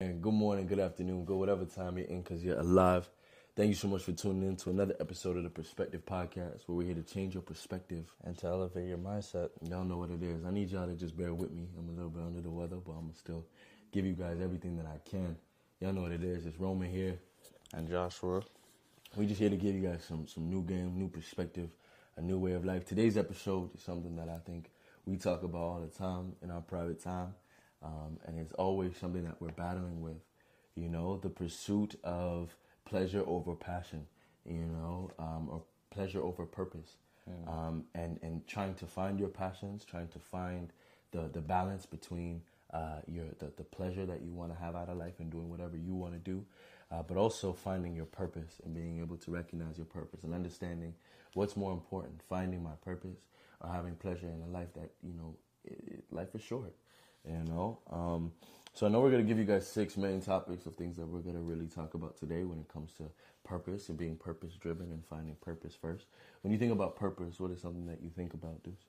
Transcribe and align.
And 0.00 0.22
good 0.22 0.34
morning, 0.34 0.68
good 0.68 0.78
afternoon, 0.78 1.24
good 1.24 1.36
whatever 1.36 1.64
time 1.64 1.98
you're 1.98 2.06
in 2.06 2.22
because 2.22 2.44
you're 2.44 2.60
alive. 2.60 3.10
Thank 3.56 3.70
you 3.70 3.74
so 3.74 3.88
much 3.88 4.02
for 4.02 4.12
tuning 4.12 4.44
in 4.44 4.54
to 4.58 4.70
another 4.70 4.94
episode 5.00 5.36
of 5.36 5.42
the 5.42 5.50
Perspective 5.50 6.06
Podcast 6.06 6.60
where 6.66 6.76
we're 6.78 6.86
here 6.86 6.94
to 6.94 7.02
change 7.02 7.34
your 7.34 7.42
perspective. 7.42 8.04
and 8.22 8.38
to 8.38 8.46
elevate 8.46 8.86
your 8.86 8.98
mindset. 8.98 9.50
Y'all 9.68 9.82
know 9.82 9.96
what 9.96 10.12
it 10.12 10.22
is. 10.22 10.44
I 10.44 10.52
need 10.52 10.70
y'all 10.70 10.86
to 10.86 10.94
just 10.94 11.16
bear 11.16 11.34
with 11.34 11.50
me. 11.50 11.66
I'm 11.76 11.88
a 11.88 11.92
little 11.92 12.10
bit 12.10 12.22
under 12.22 12.40
the 12.40 12.48
weather, 12.48 12.76
but 12.76 12.92
I'm 12.92 13.00
going 13.00 13.12
to 13.12 13.18
still 13.18 13.44
give 13.90 14.06
you 14.06 14.12
guys 14.12 14.38
everything 14.40 14.76
that 14.76 14.86
I 14.86 14.98
can. 14.98 15.36
Y'all 15.80 15.92
know 15.92 16.02
what 16.02 16.12
it 16.12 16.22
is. 16.22 16.46
It's 16.46 16.60
Roman 16.60 16.88
here. 16.88 17.18
And 17.74 17.88
Joshua, 17.88 18.42
We 19.16 19.26
just 19.26 19.40
here 19.40 19.50
to 19.50 19.56
give 19.56 19.74
you 19.74 19.82
guys 19.82 20.04
some 20.06 20.28
some 20.28 20.48
new 20.48 20.62
game, 20.62 20.96
new 20.96 21.08
perspective, 21.08 21.70
a 22.16 22.20
new 22.20 22.38
way 22.38 22.52
of 22.52 22.64
life. 22.64 22.84
Today's 22.86 23.16
episode 23.16 23.74
is 23.74 23.82
something 23.82 24.14
that 24.14 24.28
I 24.28 24.38
think 24.46 24.70
we 25.06 25.16
talk 25.16 25.42
about 25.42 25.58
all 25.60 25.80
the 25.80 25.88
time 25.88 26.36
in 26.40 26.52
our 26.52 26.60
private 26.60 27.02
time, 27.02 27.34
um, 27.82 28.18
and 28.26 28.38
it's 28.38 28.52
always 28.52 28.96
something 28.96 29.24
that 29.24 29.40
we're 29.40 29.50
battling 29.50 30.00
with. 30.00 30.16
You 30.74 30.88
know, 30.88 31.16
the 31.16 31.28
pursuit 31.28 31.98
of 32.04 32.54
pleasure 32.84 33.22
over 33.26 33.54
passion. 33.54 34.06
You 34.44 34.64
know, 34.64 35.10
um, 35.18 35.48
or 35.50 35.62
pleasure 35.90 36.22
over 36.22 36.46
purpose, 36.46 36.96
um, 37.46 37.84
and 37.94 38.18
and 38.22 38.46
trying 38.46 38.74
to 38.76 38.86
find 38.86 39.18
your 39.18 39.28
passions, 39.28 39.84
trying 39.84 40.08
to 40.08 40.18
find 40.18 40.72
the 41.10 41.28
the 41.32 41.40
balance 41.40 41.86
between 41.86 42.42
uh, 42.72 43.00
your 43.06 43.26
the, 43.38 43.52
the 43.56 43.64
pleasure 43.64 44.06
that 44.06 44.22
you 44.22 44.32
want 44.32 44.52
to 44.52 44.58
have 44.58 44.74
out 44.74 44.88
of 44.88 44.96
life 44.96 45.14
and 45.18 45.30
doing 45.30 45.50
whatever 45.50 45.76
you 45.76 45.94
want 45.94 46.12
to 46.12 46.18
do, 46.18 46.44
uh, 46.90 47.02
but 47.02 47.16
also 47.16 47.52
finding 47.52 47.94
your 47.94 48.06
purpose 48.06 48.60
and 48.64 48.74
being 48.74 49.00
able 49.00 49.16
to 49.16 49.30
recognize 49.30 49.76
your 49.76 49.86
purpose 49.86 50.24
and 50.24 50.34
understanding 50.34 50.94
what's 51.34 51.56
more 51.56 51.72
important: 51.72 52.22
finding 52.28 52.62
my 52.62 52.74
purpose 52.84 53.18
or 53.60 53.70
having 53.70 53.94
pleasure 53.96 54.28
in 54.28 54.42
a 54.42 54.50
life 54.50 54.72
that 54.74 54.90
you 55.02 55.12
know 55.14 55.34
it, 55.64 55.78
it, 55.86 56.04
life 56.10 56.34
is 56.34 56.42
short. 56.42 56.72
You 57.26 57.44
know, 57.44 57.78
um, 57.90 58.32
so 58.74 58.86
I 58.86 58.90
know 58.90 59.00
we're 59.00 59.10
gonna 59.10 59.22
give 59.22 59.38
you 59.38 59.44
guys 59.44 59.66
six 59.66 59.96
main 59.96 60.20
topics 60.20 60.66
of 60.66 60.76
things 60.76 60.96
that 60.96 61.06
we're 61.06 61.20
gonna 61.20 61.40
really 61.40 61.66
talk 61.66 61.94
about 61.94 62.16
today 62.16 62.44
when 62.44 62.58
it 62.58 62.68
comes 62.68 62.92
to 62.94 63.04
purpose 63.44 63.88
and 63.88 63.98
being 63.98 64.16
purpose 64.16 64.54
driven 64.54 64.92
and 64.92 65.04
finding 65.04 65.34
purpose 65.36 65.74
first. 65.74 66.06
When 66.42 66.52
you 66.52 66.58
think 66.58 66.72
about 66.72 66.96
purpose, 66.96 67.40
what 67.40 67.50
is 67.50 67.60
something 67.60 67.86
that 67.86 68.02
you 68.02 68.10
think 68.10 68.34
about, 68.34 68.62
Deuce? 68.62 68.84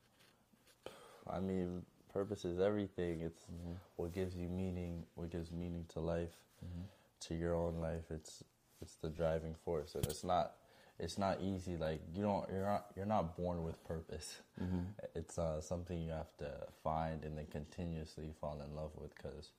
I 1.29 1.39
mean, 1.39 1.83
purpose 2.13 2.45
is 2.45 2.59
everything. 2.59 3.21
It's 3.21 3.43
what 3.95 4.13
gives 4.13 4.35
you 4.35 4.47
meaning, 4.49 5.05
what 5.15 5.31
gives 5.31 5.51
meaning 5.51 5.85
to 5.89 5.99
life, 5.99 6.35
to 7.21 7.35
your 7.35 7.55
own 7.55 7.79
life. 7.79 8.05
It's 8.09 8.43
it's 8.81 8.95
the 8.95 9.09
driving 9.09 9.55
force, 9.65 9.95
and 9.95 10.05
it's 10.05 10.23
not 10.23 10.53
it's 10.99 11.17
not 11.17 11.41
easy. 11.41 11.77
Like 11.77 12.01
you 12.13 12.23
don't 12.23 12.49
you're 12.51 12.65
not 12.65 12.85
you're 12.95 13.05
not 13.05 13.37
born 13.37 13.63
with 13.63 13.83
purpose. 13.87 14.37
It's 15.15 15.37
uh, 15.37 15.61
something 15.61 15.99
you 16.01 16.11
have 16.11 16.35
to 16.39 16.51
find 16.83 17.23
and 17.23 17.37
then 17.37 17.47
continuously 17.51 18.31
fall 18.41 18.61
in 18.67 18.75
love 18.75 18.91
with 18.95 19.15
because 19.15 19.51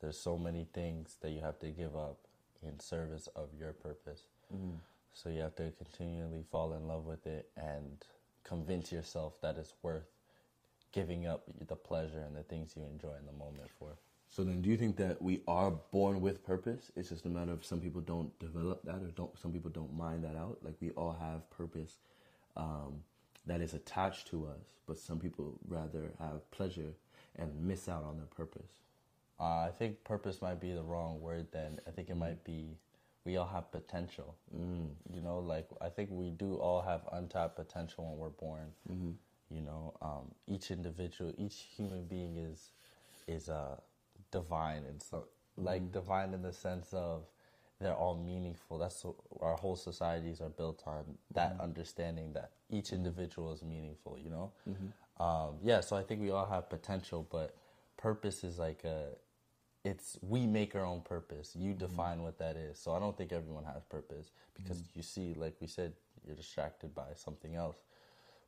there's 0.00 0.18
so 0.18 0.36
many 0.36 0.66
things 0.74 1.16
that 1.22 1.30
you 1.30 1.40
have 1.40 1.58
to 1.60 1.68
give 1.68 1.96
up 1.96 2.18
in 2.62 2.80
service 2.80 3.28
of 3.36 3.48
your 3.58 3.72
purpose. 3.72 4.22
So 5.14 5.28
you 5.30 5.40
have 5.42 5.56
to 5.56 5.70
continually 5.78 6.44
fall 6.50 6.72
in 6.74 6.88
love 6.88 7.06
with 7.06 7.26
it 7.26 7.48
and 7.56 8.04
convince 8.44 8.90
yourself 8.92 9.34
that 9.42 9.56
it's 9.58 9.74
worth 9.82 10.08
giving 10.92 11.26
up 11.26 11.44
the 11.68 11.76
pleasure 11.76 12.20
and 12.26 12.36
the 12.36 12.42
things 12.42 12.74
you 12.76 12.82
enjoy 12.84 13.14
in 13.18 13.26
the 13.26 13.32
moment 13.32 13.70
for. 13.78 13.92
So 14.34 14.44
then, 14.44 14.62
do 14.62 14.70
you 14.70 14.78
think 14.78 14.96
that 14.96 15.20
we 15.20 15.42
are 15.46 15.70
born 15.70 16.22
with 16.22 16.42
purpose? 16.42 16.90
It's 16.96 17.10
just 17.10 17.26
a 17.26 17.28
matter 17.28 17.52
of 17.52 17.66
some 17.66 17.80
people 17.80 18.00
don't 18.00 18.36
develop 18.38 18.82
that, 18.84 18.94
or 18.94 19.10
don't 19.14 19.38
some 19.38 19.52
people 19.52 19.70
don't 19.70 19.94
mind 19.94 20.24
that 20.24 20.36
out. 20.36 20.58
Like 20.62 20.74
we 20.80 20.90
all 20.92 21.12
have 21.20 21.50
purpose 21.50 21.98
um, 22.56 23.02
that 23.46 23.60
is 23.60 23.74
attached 23.74 24.28
to 24.28 24.46
us, 24.46 24.64
but 24.86 24.98
some 24.98 25.18
people 25.18 25.58
rather 25.68 26.12
have 26.18 26.50
pleasure 26.50 26.94
and 27.36 27.54
miss 27.62 27.90
out 27.90 28.04
on 28.04 28.16
their 28.16 28.26
purpose. 28.26 28.72
Uh, 29.38 29.66
I 29.66 29.70
think 29.78 30.02
purpose 30.02 30.40
might 30.40 30.60
be 30.60 30.72
the 30.72 30.82
wrong 30.82 31.20
word 31.20 31.48
then. 31.52 31.78
I 31.86 31.90
think 31.90 32.08
it 32.08 32.16
might 32.16 32.42
be 32.42 32.78
we 33.26 33.36
all 33.36 33.48
have 33.48 33.70
potential. 33.70 34.34
Mm. 34.56 34.88
You 35.12 35.20
know, 35.20 35.40
like 35.40 35.68
I 35.82 35.90
think 35.90 36.08
we 36.10 36.30
do 36.30 36.54
all 36.54 36.80
have 36.80 37.02
untapped 37.12 37.56
potential 37.56 38.06
when 38.06 38.18
we're 38.18 38.30
born. 38.30 38.72
You 39.50 39.60
know, 39.60 39.94
um, 40.00 40.32
each 40.46 40.70
individual, 40.70 41.34
each 41.36 41.66
human 41.76 42.04
being 42.06 42.38
is 42.38 42.70
is 43.28 43.50
uh, 43.50 43.76
divine 44.32 44.82
and 44.88 45.00
so 45.00 45.26
like 45.56 45.82
mm-hmm. 45.82 45.92
divine 45.92 46.34
in 46.34 46.42
the 46.42 46.52
sense 46.52 46.88
of 46.92 47.22
they're 47.80 47.94
all 47.94 48.16
meaningful. 48.16 48.78
That's 48.78 49.04
what 49.04 49.16
our 49.40 49.56
whole 49.56 49.76
societies 49.76 50.40
are 50.40 50.48
built 50.48 50.82
on 50.86 51.04
that 51.34 51.54
mm-hmm. 51.54 51.62
understanding 51.62 52.32
that 52.32 52.52
each 52.70 52.92
individual 52.92 53.52
is 53.52 53.62
meaningful. 53.62 54.18
You 54.22 54.30
know, 54.30 54.52
mm-hmm. 54.68 55.22
um, 55.22 55.56
yeah. 55.62 55.80
So 55.80 55.96
I 55.96 56.02
think 56.02 56.20
we 56.20 56.30
all 56.30 56.46
have 56.46 56.70
potential, 56.70 57.26
but 57.30 57.56
purpose 57.96 58.44
is 58.44 58.58
like 58.58 58.84
a 58.84 59.08
it's 59.84 60.16
we 60.22 60.46
make 60.46 60.76
our 60.76 60.84
own 60.84 61.00
purpose. 61.02 61.56
You 61.58 61.74
define 61.74 62.22
what 62.22 62.38
that 62.38 62.56
is. 62.56 62.78
So 62.78 62.92
I 62.92 63.00
don't 63.00 63.16
think 63.16 63.32
everyone 63.32 63.64
has 63.64 63.82
purpose 63.84 64.30
because 64.54 64.82
you 64.94 65.02
see, 65.02 65.34
like 65.34 65.56
we 65.60 65.66
said, 65.66 65.92
you're 66.24 66.36
distracted 66.36 66.94
by 66.94 67.08
something 67.16 67.56
else. 67.56 67.78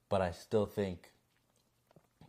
But 0.08 0.20
I 0.20 0.30
still 0.30 0.66
think 0.66 1.10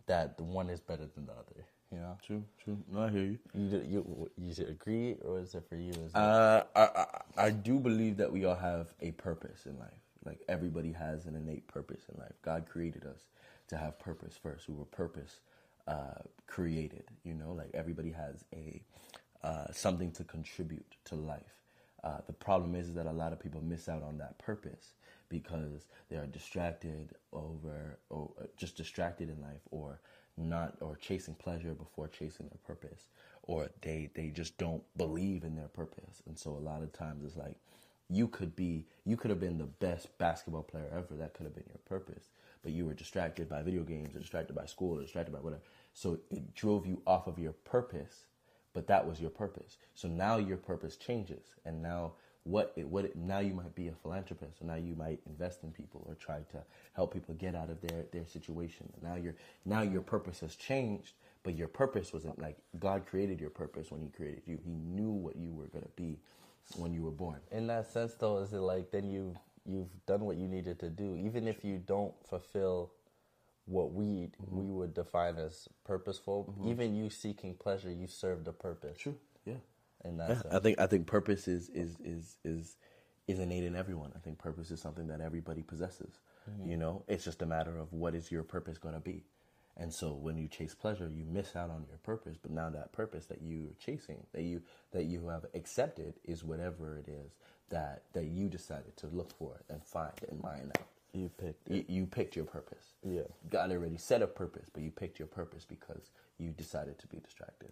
that 0.08 0.38
the 0.38 0.44
one 0.44 0.70
is 0.70 0.80
better 0.80 1.06
than 1.06 1.28
the 1.28 1.34
other. 1.34 1.66
You 1.96 2.02
know, 2.02 2.18
True, 2.26 2.44
true. 2.62 2.78
No, 2.92 3.04
I 3.04 3.10
hear 3.10 3.22
you. 3.24 3.40
you 3.54 3.70
did 3.70 3.88
you 3.90 4.30
you 4.38 4.66
agree, 4.68 5.16
or 5.24 5.40
is 5.40 5.56
it 5.56 5.64
for 5.70 5.76
you? 5.76 5.92
Is 5.92 6.12
it, 6.14 6.16
Uh, 6.16 6.64
I, 6.76 6.82
I 6.82 7.06
I 7.46 7.50
do 7.52 7.80
believe 7.80 8.18
that 8.18 8.30
we 8.32 8.44
all 8.44 8.56
have 8.56 8.94
a 9.02 9.12
purpose 9.12 9.66
in 9.66 9.80
life. 9.80 10.02
Like 10.26 10.42
everybody 10.50 10.92
has 10.92 11.26
an 11.26 11.36
innate 11.36 11.68
purpose 11.68 12.02
in 12.14 12.20
life. 12.20 12.34
God 12.42 12.66
created 12.68 13.06
us 13.06 13.22
to 13.70 13.78
have 13.78 13.98
purpose 13.98 14.38
first. 14.42 14.68
We 14.68 14.76
were 14.76 14.84
purpose 14.86 15.40
uh, 15.88 16.20
created. 16.48 17.06
You 17.24 17.34
know, 17.34 17.54
like 17.54 17.70
everybody 17.74 18.12
has 18.12 18.44
a 18.54 18.82
uh, 19.42 19.72
something 19.72 20.12
to 20.14 20.26
contribute 20.26 20.98
to 21.06 21.16
life. 21.16 21.56
Uh, 22.04 22.18
the 22.28 22.34
problem 22.34 22.76
is 22.76 22.94
that 22.94 23.06
a 23.06 23.12
lot 23.12 23.32
of 23.32 23.40
people 23.40 23.62
miss 23.62 23.88
out 23.88 24.04
on 24.04 24.18
that 24.18 24.38
purpose 24.38 24.96
because 25.30 25.86
they 26.10 26.18
are 26.18 26.28
distracted 26.28 27.14
over, 27.34 28.00
or 28.10 28.32
uh, 28.42 28.46
just 28.58 28.76
distracted 28.76 29.30
in 29.30 29.42
life, 29.42 29.62
or 29.72 30.00
not, 30.38 30.76
or 30.82 30.96
chasing 30.98 31.36
pleasure 31.36 31.74
before 31.74 32.08
chasing 32.08 32.48
their 32.48 32.60
purpose, 32.66 33.08
or 33.44 33.70
they 33.82 34.10
they 34.16 34.30
just 34.30 34.58
don't 34.58 34.84
believe 34.98 35.44
in 35.44 35.56
their 35.56 35.68
purpose, 35.70 36.22
and 36.28 36.38
so 36.38 36.52
a 36.52 36.60
lot 36.60 36.84
of 36.84 36.94
times 36.94 37.24
it's 37.26 37.38
like 37.38 37.58
you 38.10 38.28
could 38.28 38.56
be, 38.56 38.86
you 39.04 39.18
could 39.18 39.32
have 39.32 39.40
been 39.40 39.58
the 39.58 39.66
best 39.66 40.16
basketball 40.20 40.62
player 40.64 40.88
ever. 40.92 41.16
That 41.18 41.34
could 41.34 41.46
have 41.46 41.56
been 41.56 41.66
your 41.68 41.80
purpose, 41.86 42.26
but 42.62 42.72
you 42.72 42.86
were 42.86 42.94
distracted 42.94 43.50
by 43.50 43.64
video 43.64 43.84
games, 43.84 44.16
or 44.16 44.20
distracted 44.20 44.56
by 44.56 44.66
school, 44.66 44.98
or 45.00 45.02
distracted 45.02 45.32
by 45.32 45.40
whatever. 45.40 45.64
So 45.94 46.20
it 46.30 46.54
drove 46.56 46.86
you 46.86 47.02
off 47.08 47.28
of 47.28 47.40
your 47.40 47.54
purpose 47.54 48.26
but 48.76 48.88
that 48.88 49.08
was 49.08 49.22
your 49.22 49.30
purpose. 49.30 49.78
So 49.96 50.08
now 50.08 50.38
your 50.38 50.58
purpose 50.58 50.98
changes, 50.98 51.56
and 51.66 51.82
now 51.82 52.12
what 52.46 52.74
it, 52.76 52.88
what 52.88 53.06
it, 53.06 53.16
now 53.16 53.40
you 53.40 53.54
might 53.54 53.74
be 53.74 53.88
a 53.88 53.92
philanthropist, 53.92 54.62
or 54.62 54.66
now 54.66 54.76
you 54.76 54.96
might 54.96 55.20
invest 55.26 55.64
in 55.64 55.72
people 55.72 56.06
or 56.08 56.14
try 56.16 56.38
to 56.52 56.64
help 56.94 57.12
people 57.12 57.34
get 57.36 57.56
out 57.56 57.70
of 57.70 57.82
their 57.82 58.06
their 58.12 58.26
situation. 58.26 58.88
Now 59.02 59.16
your 59.16 59.36
now 59.66 59.82
your 59.82 60.02
purpose 60.02 60.40
has 60.42 60.56
changed, 60.56 61.14
but 61.44 61.56
your 61.56 61.68
purpose 61.68 62.14
wasn't 62.14 62.40
like 62.40 62.58
God 62.80 63.06
created 63.08 63.42
your 63.42 63.50
purpose 63.50 63.92
when 63.92 64.02
He 64.02 64.10
created 64.10 64.44
you. 64.46 64.60
He 64.64 64.76
knew 64.76 65.10
what 65.10 65.36
you 65.36 65.54
were 65.54 65.68
gonna 65.68 65.88
be 65.96 66.20
when 66.78 66.94
you 66.94 67.02
were 67.02 67.12
born. 67.12 67.40
in 67.52 67.68
that 67.68 67.92
sense, 67.92 68.14
though, 68.14 68.38
is 68.38 68.54
it 68.54 68.60
like 68.60 68.92
then 68.92 69.10
you 69.10 69.36
you've 69.66 70.06
done 70.06 70.22
what 70.22 70.38
you 70.38 70.48
needed 70.48 70.80
to 70.80 70.90
do, 70.90 71.16
even 71.16 71.48
if 71.48 71.66
you 71.66 71.80
don't 71.80 72.14
fulfill 72.30 72.92
what 73.66 73.92
we 73.92 74.06
mm-hmm. 74.06 74.60
we 74.60 74.66
would 74.66 74.94
define 74.94 75.38
as 75.38 75.68
purposeful. 75.84 76.54
Mm-hmm. 76.60 76.70
Even 76.70 76.96
you 76.96 77.10
seeking 77.10 77.56
pleasure, 77.56 77.92
you 77.92 78.08
served 78.08 78.48
a 78.48 78.54
purpose. 78.54 79.00
True. 79.00 79.16
In 80.06 80.18
that 80.18 80.30
Yeah, 80.30 80.42
sense. 80.42 80.56
I 80.56 80.60
think 80.60 80.80
I 80.80 80.88
think 80.88 81.08
purpose 81.08 81.48
is 81.48 81.70
is 81.70 81.98
is 82.04 82.38
is 82.46 82.78
is 83.28 83.40
innate 83.40 83.66
in 83.66 83.76
everyone. 83.76 84.14
I 84.16 84.20
think 84.20 84.40
purpose 84.40 84.72
is 84.72 84.82
something 84.82 85.08
that 85.08 85.22
everybody 85.22 85.64
possesses. 85.64 86.20
Mm-hmm. 86.50 86.72
You 86.72 86.78
know, 86.78 87.04
it's 87.08 87.26
just 87.26 87.42
a 87.42 87.48
matter 87.48 87.78
of 87.78 87.94
what 87.94 88.16
is 88.16 88.32
your 88.32 88.44
purpose 88.44 88.78
going 88.80 88.96
to 88.96 89.02
be. 89.02 89.26
And 89.78 89.94
so 89.94 90.14
when 90.14 90.38
you 90.38 90.48
chase 90.48 90.76
pleasure, 90.76 91.10
you 91.14 91.26
miss 91.26 91.56
out 91.56 91.70
on 91.72 91.86
your 91.90 91.98
purpose. 92.00 92.38
But 92.42 92.52
now 92.52 92.70
that 92.72 92.94
purpose 92.94 93.28
that 93.28 93.42
you're 93.42 93.74
chasing, 93.80 94.26
that 94.34 94.44
you 94.44 94.62
that 94.92 95.06
you 95.06 95.28
have 95.30 95.46
accepted, 95.56 96.16
is 96.26 96.44
whatever 96.44 96.98
it 96.98 97.10
is 97.10 97.34
that 97.70 98.04
that 98.14 98.26
you 98.26 98.50
decided 98.50 98.96
to 98.98 99.08
look 99.08 99.32
for 99.38 99.64
and 99.70 99.84
find 99.84 100.14
and 100.30 100.42
mine 100.42 100.72
out. 100.78 100.88
You 101.14 101.30
picked 101.38 101.70
You, 101.70 101.86
you 101.88 102.06
picked 102.08 102.36
your 102.36 102.46
purpose. 102.46 102.94
Yeah. 103.04 103.24
God 103.50 103.72
already 103.72 103.98
set 103.98 104.22
a 104.22 104.28
purpose, 104.28 104.70
but 104.74 104.84
you 104.84 104.92
picked 104.92 105.20
your 105.20 105.28
purpose 105.30 105.66
because 105.66 106.12
you 106.38 106.52
decided 106.52 107.00
to 107.00 107.08
be 107.08 107.20
distracted. 107.20 107.72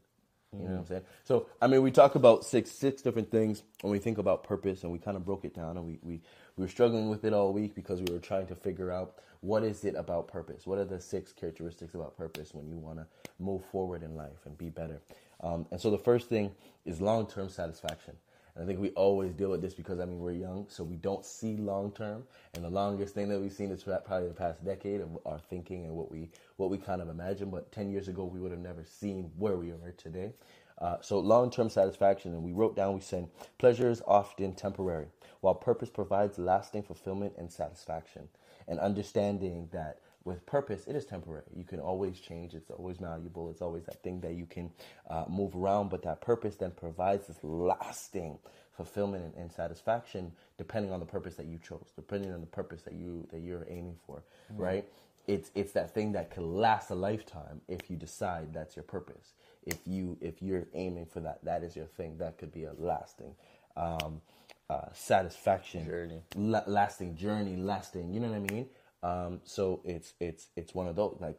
You 0.59 0.65
know 0.65 0.71
what 0.71 0.79
I'm 0.81 0.85
saying? 0.87 1.01
So, 1.23 1.47
I 1.61 1.67
mean, 1.67 1.81
we 1.81 1.91
talk 1.91 2.15
about 2.15 2.45
six 2.45 2.71
six 2.71 3.01
different 3.01 3.31
things 3.31 3.63
when 3.81 3.91
we 3.91 3.99
think 3.99 4.17
about 4.17 4.43
purpose, 4.43 4.83
and 4.83 4.91
we 4.91 4.99
kind 4.99 5.17
of 5.17 5.25
broke 5.25 5.45
it 5.45 5.55
down, 5.55 5.77
and 5.77 5.85
we, 5.85 5.99
we, 6.03 6.21
we 6.57 6.63
were 6.65 6.67
struggling 6.69 7.09
with 7.09 7.25
it 7.25 7.33
all 7.33 7.53
week 7.53 7.75
because 7.75 8.01
we 8.01 8.13
were 8.13 8.19
trying 8.19 8.47
to 8.47 8.55
figure 8.55 8.91
out 8.91 9.15
what 9.41 9.63
is 9.63 9.83
it 9.83 9.95
about 9.95 10.27
purpose? 10.27 10.65
What 10.65 10.79
are 10.79 10.85
the 10.85 10.99
six 10.99 11.33
characteristics 11.33 11.95
about 11.95 12.15
purpose 12.17 12.53
when 12.53 12.69
you 12.69 12.77
want 12.77 12.99
to 12.99 13.07
move 13.39 13.63
forward 13.65 14.03
in 14.03 14.15
life 14.15 14.45
and 14.45 14.57
be 14.57 14.69
better? 14.69 15.01
Um, 15.41 15.65
and 15.71 15.81
so 15.81 15.91
the 15.91 15.97
first 15.97 16.29
thing 16.29 16.51
is 16.85 17.01
long 17.01 17.27
term 17.27 17.49
satisfaction. 17.49 18.15
And 18.55 18.63
I 18.63 18.67
think 18.67 18.79
we 18.79 18.89
always 18.91 19.33
deal 19.33 19.49
with 19.49 19.61
this 19.61 19.73
because 19.73 19.99
I 19.99 20.05
mean 20.05 20.19
we're 20.19 20.31
young, 20.33 20.67
so 20.69 20.83
we 20.83 20.95
don't 20.95 21.25
see 21.25 21.57
long 21.57 21.91
term. 21.91 22.23
And 22.53 22.63
the 22.63 22.69
longest 22.69 23.15
thing 23.15 23.29
that 23.29 23.39
we've 23.39 23.51
seen 23.51 23.71
is 23.71 23.83
probably 23.83 24.27
the 24.27 24.33
past 24.33 24.63
decade 24.63 25.01
of 25.01 25.17
our 25.25 25.39
thinking 25.49 25.85
and 25.85 25.95
what 25.95 26.11
we 26.11 26.29
what 26.57 26.69
we 26.69 26.77
kind 26.77 27.01
of 27.01 27.09
imagine. 27.09 27.49
But 27.49 27.71
ten 27.71 27.91
years 27.91 28.07
ago, 28.07 28.25
we 28.25 28.39
would 28.39 28.51
have 28.51 28.59
never 28.59 28.83
seen 28.83 29.31
where 29.37 29.57
we 29.57 29.71
are 29.71 29.93
today. 29.97 30.33
Uh, 30.79 30.97
so 31.01 31.19
long-term 31.19 31.69
satisfaction, 31.69 32.33
and 32.33 32.43
we 32.43 32.51
wrote 32.51 32.75
down, 32.75 32.95
we 32.95 32.99
said, 32.99 33.29
pleasure 33.57 33.89
is 33.89 34.01
often 34.07 34.53
temporary, 34.53 35.07
while 35.41 35.53
purpose 35.53 35.89
provides 35.89 36.37
lasting 36.39 36.83
fulfillment 36.83 37.33
and 37.37 37.49
satisfaction. 37.51 38.27
And 38.67 38.79
understanding 38.79 39.69
that 39.71 39.99
with 40.25 40.45
purpose, 40.45 40.85
it 40.87 40.95
is 40.95 41.05
temporary. 41.05 41.43
You 41.55 41.65
can 41.65 41.79
always 41.79 42.19
change. 42.19 42.53
It's 42.53 42.71
always 42.71 42.99
malleable. 43.01 43.49
It's 43.49 43.61
always 43.61 43.83
that 43.85 44.01
thing 44.03 44.21
that 44.21 44.33
you 44.33 44.45
can 44.45 44.71
uh, 45.09 45.25
move 45.27 45.55
around. 45.55 45.89
But 45.89 46.03
that 46.03 46.21
purpose 46.21 46.55
then 46.55 46.71
provides 46.71 47.27
this 47.27 47.39
lasting 47.43 48.39
fulfillment 48.71 49.23
and, 49.23 49.35
and, 49.35 49.51
satisfaction, 49.51 50.31
depending 50.57 50.91
on 50.91 50.99
the 50.99 51.05
purpose 51.05 51.35
that 51.35 51.45
you 51.45 51.59
chose, 51.59 51.91
depending 51.95 52.33
on 52.33 52.39
the 52.39 52.47
purpose 52.47 52.81
that 52.83 52.93
you 52.93 53.27
that 53.31 53.41
you're 53.41 53.65
aiming 53.69 53.97
for, 54.05 54.23
mm-hmm. 54.51 54.61
right? 54.61 54.89
It's 55.27 55.51
it's 55.55 55.73
that 55.73 55.93
thing 55.93 56.13
that 56.13 56.31
can 56.31 56.55
last 56.55 56.89
a 56.89 56.95
lifetime 56.95 57.61
if 57.67 57.89
you 57.89 57.97
decide 57.97 58.53
that's 58.53 58.75
your 58.75 58.83
purpose. 58.83 59.33
If 59.65 59.79
you 59.85 60.17
if 60.21 60.41
you're 60.41 60.67
aiming 60.73 61.05
for 61.05 61.19
that, 61.19 61.43
that 61.43 61.63
is 61.63 61.75
your 61.75 61.85
thing. 61.85 62.17
That 62.17 62.37
could 62.37 62.51
be 62.51 62.63
a 62.63 62.73
lasting. 62.77 63.35
Um, 63.75 64.21
uh, 64.69 64.85
satisfaction, 64.93 65.85
journey, 65.85 66.21
la- 66.35 66.63
lasting 66.67 67.15
journey, 67.15 67.57
lasting. 67.57 68.13
You 68.13 68.21
know 68.21 68.29
what 68.29 68.37
I 68.37 68.53
mean? 68.53 68.67
Um, 69.03 69.41
so 69.43 69.81
it's 69.85 70.13
it's 70.19 70.47
it's 70.55 70.73
one 70.73 70.87
of 70.87 70.95
those 70.95 71.17
like 71.19 71.37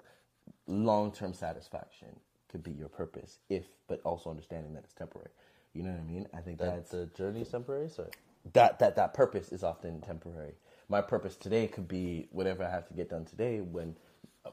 long 0.66 1.12
term 1.12 1.34
satisfaction 1.34 2.08
could 2.48 2.62
be 2.62 2.72
your 2.72 2.88
purpose 2.88 3.38
if, 3.48 3.64
but 3.88 4.00
also 4.04 4.30
understanding 4.30 4.74
that 4.74 4.84
it's 4.84 4.94
temporary. 4.94 5.30
You 5.72 5.82
know 5.82 5.90
what 5.90 6.00
I 6.00 6.04
mean? 6.04 6.28
I 6.34 6.40
think 6.40 6.58
that 6.58 6.76
that's 6.76 6.90
the 6.90 7.06
journey 7.06 7.40
is 7.42 7.48
temporary. 7.48 7.88
So 7.88 8.06
That 8.52 8.78
that 8.78 8.96
that 8.96 9.14
purpose 9.14 9.50
is 9.50 9.64
often 9.64 10.00
temporary. 10.02 10.52
My 10.88 11.00
purpose 11.00 11.36
today 11.36 11.66
could 11.66 11.88
be 11.88 12.28
whatever 12.30 12.64
I 12.64 12.70
have 12.70 12.86
to 12.88 12.94
get 12.94 13.10
done 13.10 13.24
today. 13.24 13.60
When 13.60 13.96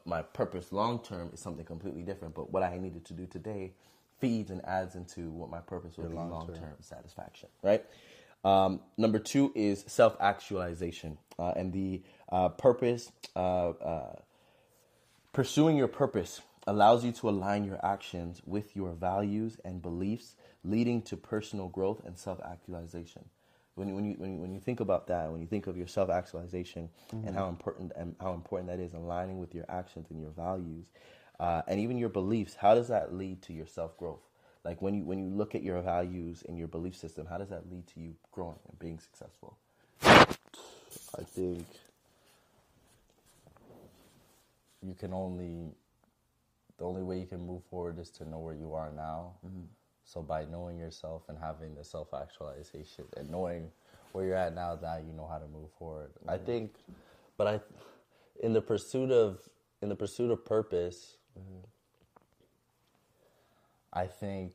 my 0.06 0.22
purpose 0.22 0.72
long 0.72 1.00
term 1.00 1.30
is 1.34 1.40
something 1.40 1.66
completely 1.66 2.04
different. 2.04 2.34
But 2.36 2.52
what 2.52 2.64
I 2.64 2.78
needed 2.78 3.06
to 3.06 3.14
do 3.14 3.26
today 3.28 3.74
feeds 4.20 4.52
and 4.52 4.64
adds 4.66 4.96
into 4.96 5.30
what 5.32 5.50
my 5.50 5.60
purpose 5.60 5.98
will 5.98 6.10
be 6.10 6.16
long 6.16 6.48
term 6.54 6.76
satisfaction. 6.80 7.50
Right. 7.64 7.86
Um, 8.44 8.82
number 8.98 9.20
two 9.20 9.52
is 9.56 9.84
self 9.88 10.18
actualization, 10.20 11.18
uh, 11.38 11.54
and 11.56 11.72
the 11.72 12.02
uh, 12.32 12.50
purpose, 12.50 13.12
uh, 13.36 13.70
uh, 13.70 14.16
pursuing 15.34 15.78
your 15.78 15.88
purpose 15.88 16.42
allows 16.68 17.04
you 17.04 17.12
to 17.12 17.30
align 17.30 17.64
your 17.64 17.84
actions 17.86 18.42
with 18.46 18.76
your 18.76 18.94
values 18.94 19.58
and 19.66 19.82
beliefs, 19.82 20.36
leading 20.64 21.02
to 21.02 21.18
personal 21.18 21.68
growth 21.68 22.02
and 22.06 22.18
self 22.18 22.40
actualization. 22.44 23.26
When 23.76 23.88
you, 23.88 23.96
when, 23.96 24.06
you, 24.06 24.16
when, 24.18 24.34
you, 24.34 24.40
when 24.40 24.54
you 24.54 24.60
think 24.60 24.80
about 24.80 25.08
that, 25.08 25.32
when 25.32 25.40
you 25.40 25.48
think 25.48 25.68
of 25.68 25.78
your 25.78 25.88
self 25.88 26.10
actualization 26.10 26.90
mm-hmm. 27.14 27.28
and 27.28 27.36
how 27.36 27.48
important 27.48 27.92
and 27.96 28.16
how 28.20 28.34
important 28.34 28.70
that 28.70 28.80
is, 28.80 28.94
aligning 28.94 29.40
with 29.40 29.54
your 29.54 29.66
actions 29.70 30.08
and 30.10 30.20
your 30.20 30.32
values, 30.32 30.88
uh, 31.40 31.62
and 31.68 31.80
even 31.80 31.98
your 31.98 32.10
beliefs, 32.10 32.56
how 32.56 32.76
does 32.76 32.88
that 32.88 33.14
lead 33.14 33.42
to 33.44 33.54
your 33.54 33.68
self 33.68 33.98
growth? 33.98 34.22
Like 34.64 34.82
when 34.82 34.94
you 34.94 35.04
when 35.04 35.20
you 35.20 35.30
look 35.30 35.56
at 35.56 35.64
your 35.64 35.82
values 35.82 36.44
and 36.48 36.58
your 36.58 36.68
belief 36.68 36.96
system, 36.96 37.26
how 37.26 37.38
does 37.38 37.50
that 37.50 37.72
lead 37.72 37.88
to 37.88 38.00
you 38.00 38.16
growing 38.32 38.60
and 38.68 38.80
being 38.80 39.00
successful? 39.00 39.58
I 40.04 41.24
think 41.24 41.66
you 44.82 44.96
can 44.96 45.14
only 45.14 45.72
the 46.78 46.86
only 46.86 47.04
way 47.04 47.20
you 47.20 47.28
can 47.28 47.46
move 47.46 47.62
forward 47.70 48.00
is 48.00 48.10
to 48.10 48.28
know 48.28 48.40
where 48.40 48.56
you 48.56 48.74
are 48.74 48.92
now. 48.92 49.34
Mm-hmm. 49.46 49.66
So 50.04 50.22
by 50.22 50.46
knowing 50.46 50.80
yourself 50.80 51.24
and 51.30 51.38
having 51.38 51.76
the 51.76 51.84
self 51.84 52.14
actualization 52.14 53.06
and 53.16 53.30
knowing 53.30 53.70
where 54.12 54.26
you're 54.26 54.36
at 54.36 54.56
now, 54.56 54.76
that 54.76 55.04
you 55.06 55.14
know 55.14 55.28
how 55.28 55.38
to 55.38 55.48
move 55.48 55.70
forward. 55.78 56.10
Mm-hmm. 56.20 56.30
I 56.32 56.38
think, 56.38 56.74
but 57.38 57.48
I, 57.48 57.60
in 58.42 58.54
the 58.54 58.62
pursuit 58.62 59.12
of 59.12 59.40
in 59.82 59.90
the 59.90 59.96
pursuit 59.96 60.32
of 60.32 60.44
purpose, 60.44 61.18
mm-hmm. 61.38 61.66
I 63.94 64.08
think 64.08 64.54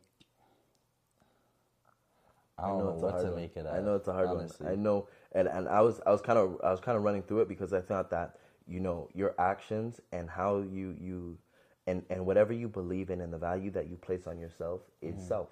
I 2.59 2.69
don't 2.69 2.77
I 2.77 2.79
know, 2.79 2.85
know 2.87 2.93
what 2.97 3.19
to 3.19 3.25
one. 3.27 3.37
make 3.37 3.57
it. 3.57 3.67
I 3.67 3.81
know 3.81 3.97
it's 3.97 4.09
a 4.09 4.13
hard 4.13 4.29
honestly. 4.29 4.65
one. 4.65 4.73
I 4.73 4.77
know, 4.77 5.09
and 5.33 5.49
and 5.49 5.69
I 5.69 5.81
was 5.83 6.01
I 6.07 6.11
was 6.11 6.23
kind 6.23 6.39
of 6.39 6.59
I 6.65 6.71
was 6.71 6.81
kind 6.81 6.97
of 6.97 7.05
running 7.05 7.23
through 7.23 7.43
it 7.43 7.49
because 7.49 7.73
I 7.73 7.81
thought 7.81 8.11
that 8.11 8.37
you 8.67 8.81
know 8.81 9.09
your 9.15 9.35
actions 9.39 10.01
and 10.13 10.31
how 10.31 10.59
you 10.59 10.97
you 10.99 11.39
and 11.87 12.03
and 12.09 12.25
whatever 12.25 12.53
you 12.53 12.69
believe 12.69 13.11
in 13.11 13.21
and 13.21 13.33
the 13.33 13.39
value 13.39 13.71
that 13.73 13.89
you 13.89 13.97
place 13.97 14.27
on 14.27 14.39
yourself 14.39 14.81
is 15.03 15.17
mm. 15.17 15.29
self. 15.29 15.49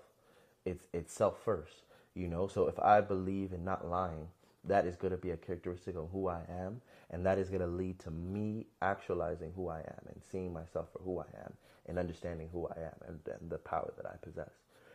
It's 0.65 0.87
it's 0.93 1.13
self 1.13 1.43
first. 1.45 1.83
You 2.15 2.29
know, 2.29 2.47
so 2.47 2.69
if 2.69 2.79
I 2.79 3.01
believe 3.01 3.53
in 3.53 3.65
not 3.65 3.89
lying, 3.89 4.29
that 4.65 4.87
is 4.87 4.97
going 4.97 5.11
to 5.11 5.17
be 5.17 5.31
a 5.33 5.37
characteristic 5.37 5.97
of 5.97 6.09
who 6.13 6.29
I 6.29 6.43
am, 6.49 6.81
and 7.11 7.27
that 7.27 7.39
is 7.39 7.49
going 7.49 7.61
to 7.61 7.67
lead 7.67 7.99
to 8.01 8.11
me 8.11 8.67
actualizing 8.83 9.53
who 9.55 9.69
I 9.69 9.81
am 9.81 10.07
and 10.07 10.23
seeing 10.31 10.53
myself 10.53 10.89
for 10.93 11.01
who 11.03 11.19
I 11.19 11.27
am 11.45 11.53
and 11.87 11.99
understanding 11.99 12.49
who 12.53 12.67
I 12.69 12.81
am 12.81 12.95
and, 13.09 13.21
and 13.41 13.51
the 13.51 13.59
power 13.59 13.93
that 13.97 14.07
I 14.07 14.17
possess. 14.23 14.53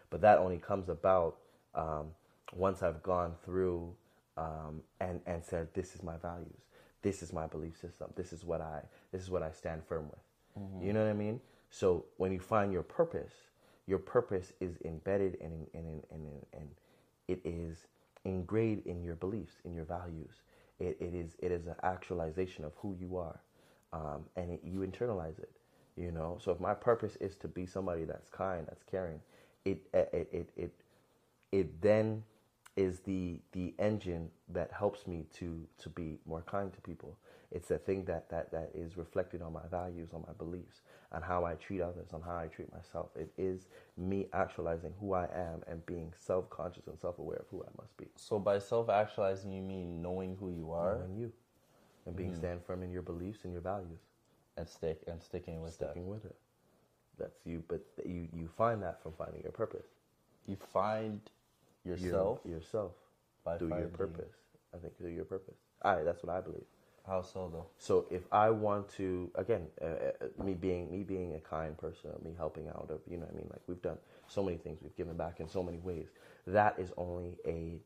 But 0.09 0.21
that 0.21 0.39
only 0.39 0.57
comes 0.57 0.89
about 0.89 1.37
um, 1.75 2.07
once 2.53 2.83
I've 2.83 3.01
gone 3.03 3.33
through 3.45 3.93
um, 4.37 4.81
and 4.99 5.21
and 5.25 5.43
said, 5.43 5.67
"This 5.73 5.95
is 5.95 6.03
my 6.03 6.17
values. 6.17 6.65
This 7.01 7.21
is 7.21 7.33
my 7.33 7.47
belief 7.47 7.77
system. 7.77 8.11
This 8.15 8.33
is 8.33 8.43
what 8.43 8.61
I 8.61 8.81
this 9.11 9.21
is 9.21 9.29
what 9.29 9.43
I 9.43 9.51
stand 9.51 9.83
firm 9.87 10.05
with." 10.09 10.19
Mm-hmm. 10.59 10.85
You 10.85 10.93
know 10.93 11.03
what 11.03 11.09
I 11.09 11.13
mean? 11.13 11.39
So 11.69 12.05
when 12.17 12.31
you 12.31 12.39
find 12.39 12.71
your 12.71 12.83
purpose, 12.83 13.33
your 13.87 13.99
purpose 13.99 14.53
is 14.59 14.77
embedded 14.85 15.37
and 15.41 15.67
and 15.73 16.03
and 16.11 16.23
and, 16.23 16.45
and 16.53 16.69
it 17.27 17.41
is 17.45 17.87
ingrained 18.25 18.83
in 18.85 19.03
your 19.03 19.15
beliefs, 19.15 19.55
in 19.65 19.73
your 19.73 19.85
values. 19.85 20.41
It, 20.79 20.97
it 20.99 21.13
is 21.13 21.35
it 21.39 21.51
is 21.51 21.67
an 21.67 21.75
actualization 21.83 22.65
of 22.65 22.73
who 22.77 22.95
you 22.99 23.17
are, 23.17 23.41
um, 23.93 24.25
and 24.35 24.51
it, 24.51 24.61
you 24.63 24.79
internalize 24.79 25.39
it. 25.39 25.51
You 25.97 26.11
know. 26.11 26.37
So 26.41 26.51
if 26.51 26.59
my 26.59 26.73
purpose 26.73 27.17
is 27.17 27.35
to 27.37 27.47
be 27.47 27.65
somebody 27.65 28.05
that's 28.05 28.29
kind, 28.29 28.65
that's 28.67 28.83
caring, 28.83 29.19
it 29.65 29.81
it 29.93 30.29
it, 30.31 30.49
it 30.55 30.71
it 31.51 31.81
then 31.81 32.23
is 32.79 32.99
the 33.01 33.39
the 33.51 33.73
engine 33.77 34.29
that 34.47 34.71
helps 34.71 35.05
me 35.05 35.25
to 35.33 35.67
to 35.77 35.89
be 35.89 36.17
more 36.25 36.41
kind 36.43 36.71
to 36.73 36.79
people. 36.81 37.17
It's 37.51 37.67
the 37.67 37.77
thing 37.77 38.05
that 38.05 38.29
that 38.29 38.51
that 38.51 38.71
is 38.73 38.95
reflected 38.95 39.41
on 39.41 39.51
my 39.51 39.67
values, 39.69 40.09
on 40.13 40.23
my 40.25 40.33
beliefs, 40.37 40.81
on 41.11 41.21
how 41.21 41.43
I 41.45 41.55
treat 41.55 41.81
others, 41.81 42.13
on 42.13 42.21
how 42.21 42.37
I 42.37 42.47
treat 42.47 42.71
myself. 42.71 43.09
It 43.15 43.31
is 43.37 43.67
me 43.97 44.27
actualizing 44.33 44.93
who 44.99 45.13
I 45.13 45.25
am 45.25 45.61
and 45.67 45.85
being 45.85 46.13
self 46.17 46.49
conscious 46.49 46.87
and 46.87 46.97
self 46.97 47.19
aware 47.19 47.37
of 47.37 47.47
who 47.51 47.63
I 47.63 47.69
must 47.81 47.97
be. 47.97 48.05
So 48.15 48.39
by 48.39 48.59
self 48.59 48.89
actualizing, 48.89 49.51
you 49.51 49.61
mean 49.61 50.01
knowing 50.01 50.37
who 50.39 50.49
you 50.51 50.71
are, 50.71 50.99
knowing 50.99 51.17
you, 51.17 51.33
and 52.05 52.15
being 52.15 52.31
mm. 52.31 52.37
stand 52.37 52.63
firm 52.65 52.81
in 52.83 52.91
your 52.91 53.01
beliefs 53.01 53.39
and 53.43 53.51
your 53.51 53.61
values, 53.61 53.99
and 54.57 54.69
stick 54.69 55.01
and 55.07 55.21
sticking 55.21 55.61
with 55.61 55.73
sticking 55.73 56.05
that. 56.05 56.11
with 56.11 56.25
it. 56.25 56.35
That's 57.17 57.45
you, 57.45 57.61
but 57.67 57.81
you 58.05 58.29
you 58.31 58.47
find 58.57 58.81
that 58.83 59.03
from 59.03 59.13
finding 59.17 59.41
your 59.41 59.51
purpose. 59.51 59.87
You 60.47 60.55
find 60.71 61.19
yourself 61.85 62.39
your, 62.45 62.55
yourself 62.55 62.91
by 63.43 63.57
through 63.57 63.69
your 63.69 63.87
purpose. 63.87 64.35
I 64.73 64.77
think 64.77 64.97
through 64.97 65.11
your 65.11 65.25
purpose. 65.25 65.55
I 65.81 66.03
that's 66.03 66.23
what 66.23 66.35
I 66.35 66.41
believe. 66.41 66.65
How 67.07 67.21
so 67.23 67.49
though? 67.51 67.65
So 67.79 68.05
if 68.11 68.21
I 68.31 68.49
want 68.51 68.87
to, 68.97 69.31
again, 69.35 69.65
uh, 69.81 69.85
uh, 69.85 70.43
me 70.43 70.53
being 70.53 70.91
me 70.91 71.03
being 71.03 71.33
a 71.35 71.39
kind 71.39 71.75
person, 71.77 72.11
me 72.23 72.33
helping 72.37 72.67
out 72.67 72.87
of, 72.91 72.99
you 73.09 73.17
know, 73.17 73.25
what 73.25 73.33
I 73.33 73.37
mean, 73.37 73.47
like 73.49 73.61
we've 73.67 73.81
done 73.81 73.97
so 74.27 74.43
many 74.43 74.57
things, 74.57 74.79
we've 74.81 74.95
given 74.95 75.17
back 75.17 75.39
in 75.39 75.47
so 75.47 75.63
many 75.63 75.79
ways. 75.79 76.07
That 76.45 76.75
is 76.77 76.91
only 76.97 77.37
a 77.47 77.79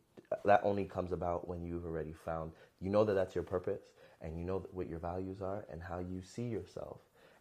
that 0.45 0.61
only 0.63 0.85
comes 0.85 1.11
about 1.11 1.47
when 1.47 1.63
you've 1.63 1.85
already 1.85 2.13
found, 2.25 2.51
you 2.81 2.89
know, 2.89 3.03
that 3.05 3.13
that's 3.13 3.35
your 3.35 3.43
purpose, 3.43 3.83
and 4.21 4.37
you 4.37 4.43
know 4.43 4.65
what 4.71 4.89
your 4.89 4.99
values 4.99 5.41
are, 5.41 5.65
and 5.71 5.81
how 5.81 5.99
you 5.99 6.21
see 6.21 6.43
yourself, 6.43 6.97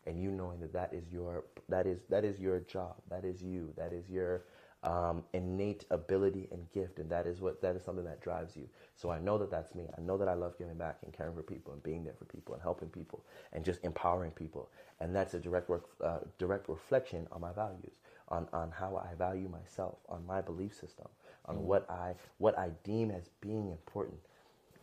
and 0.07 0.23
you 0.23 0.31
knowing 0.31 0.61
that 0.61 0.73
that 0.73 0.93
is 0.93 1.11
your 1.11 1.45
that 1.69 1.87
is 1.87 2.00
that 2.11 2.25
is 2.25 2.38
your 2.38 2.61
job, 2.61 2.95
that 3.11 3.25
is 3.25 3.43
you, 3.43 3.73
that 3.76 3.93
is 3.93 4.09
your 4.09 4.45
um, 4.85 5.23
innate 5.33 5.85
ability 5.91 6.49
and 6.51 6.71
gift, 6.73 6.99
and 6.99 7.09
that 7.11 7.27
is 7.27 7.41
what 7.41 7.62
that 7.62 7.77
is 7.77 7.85
something 7.85 8.05
that 8.05 8.21
drives 8.21 8.57
you. 8.57 8.69
So 8.97 9.11
I 9.11 9.19
know 9.19 9.39
that 9.39 9.51
that's 9.51 9.75
me. 9.75 9.85
I 9.97 10.01
know 10.01 10.19
that 10.19 10.29
I 10.29 10.35
love 10.35 10.59
giving 10.59 10.77
back 10.77 10.99
and 11.05 11.12
caring 11.12 11.35
for 11.35 11.43
people 11.43 11.73
and 11.73 11.83
being 11.83 12.05
there 12.05 12.15
for 12.19 12.25
people 12.25 12.55
and 12.55 12.62
helping 12.62 12.89
people 12.89 13.25
and 13.53 13.65
just 13.65 13.85
empowering 13.85 14.33
people, 14.33 14.69
and 15.01 15.15
that's 15.15 15.35
a 15.35 15.39
direct 15.39 15.69
work, 15.69 15.85
uh, 16.03 16.19
direct 16.39 16.69
reflection 16.69 17.29
on 17.31 17.41
my 17.41 17.53
values, 17.53 17.95
on 18.29 18.49
on 18.53 18.71
how 18.71 18.97
I 18.97 19.15
value 19.15 19.49
myself, 19.49 19.99
on 20.09 20.27
my 20.27 20.41
belief 20.41 20.75
system, 20.75 21.07
on 21.47 21.57
mm-hmm. 21.57 21.67
what 21.67 21.91
I 21.91 22.15
what 22.39 22.59
I 22.59 22.71
deem 22.83 23.11
as 23.11 23.31
being 23.41 23.69
important. 23.71 24.19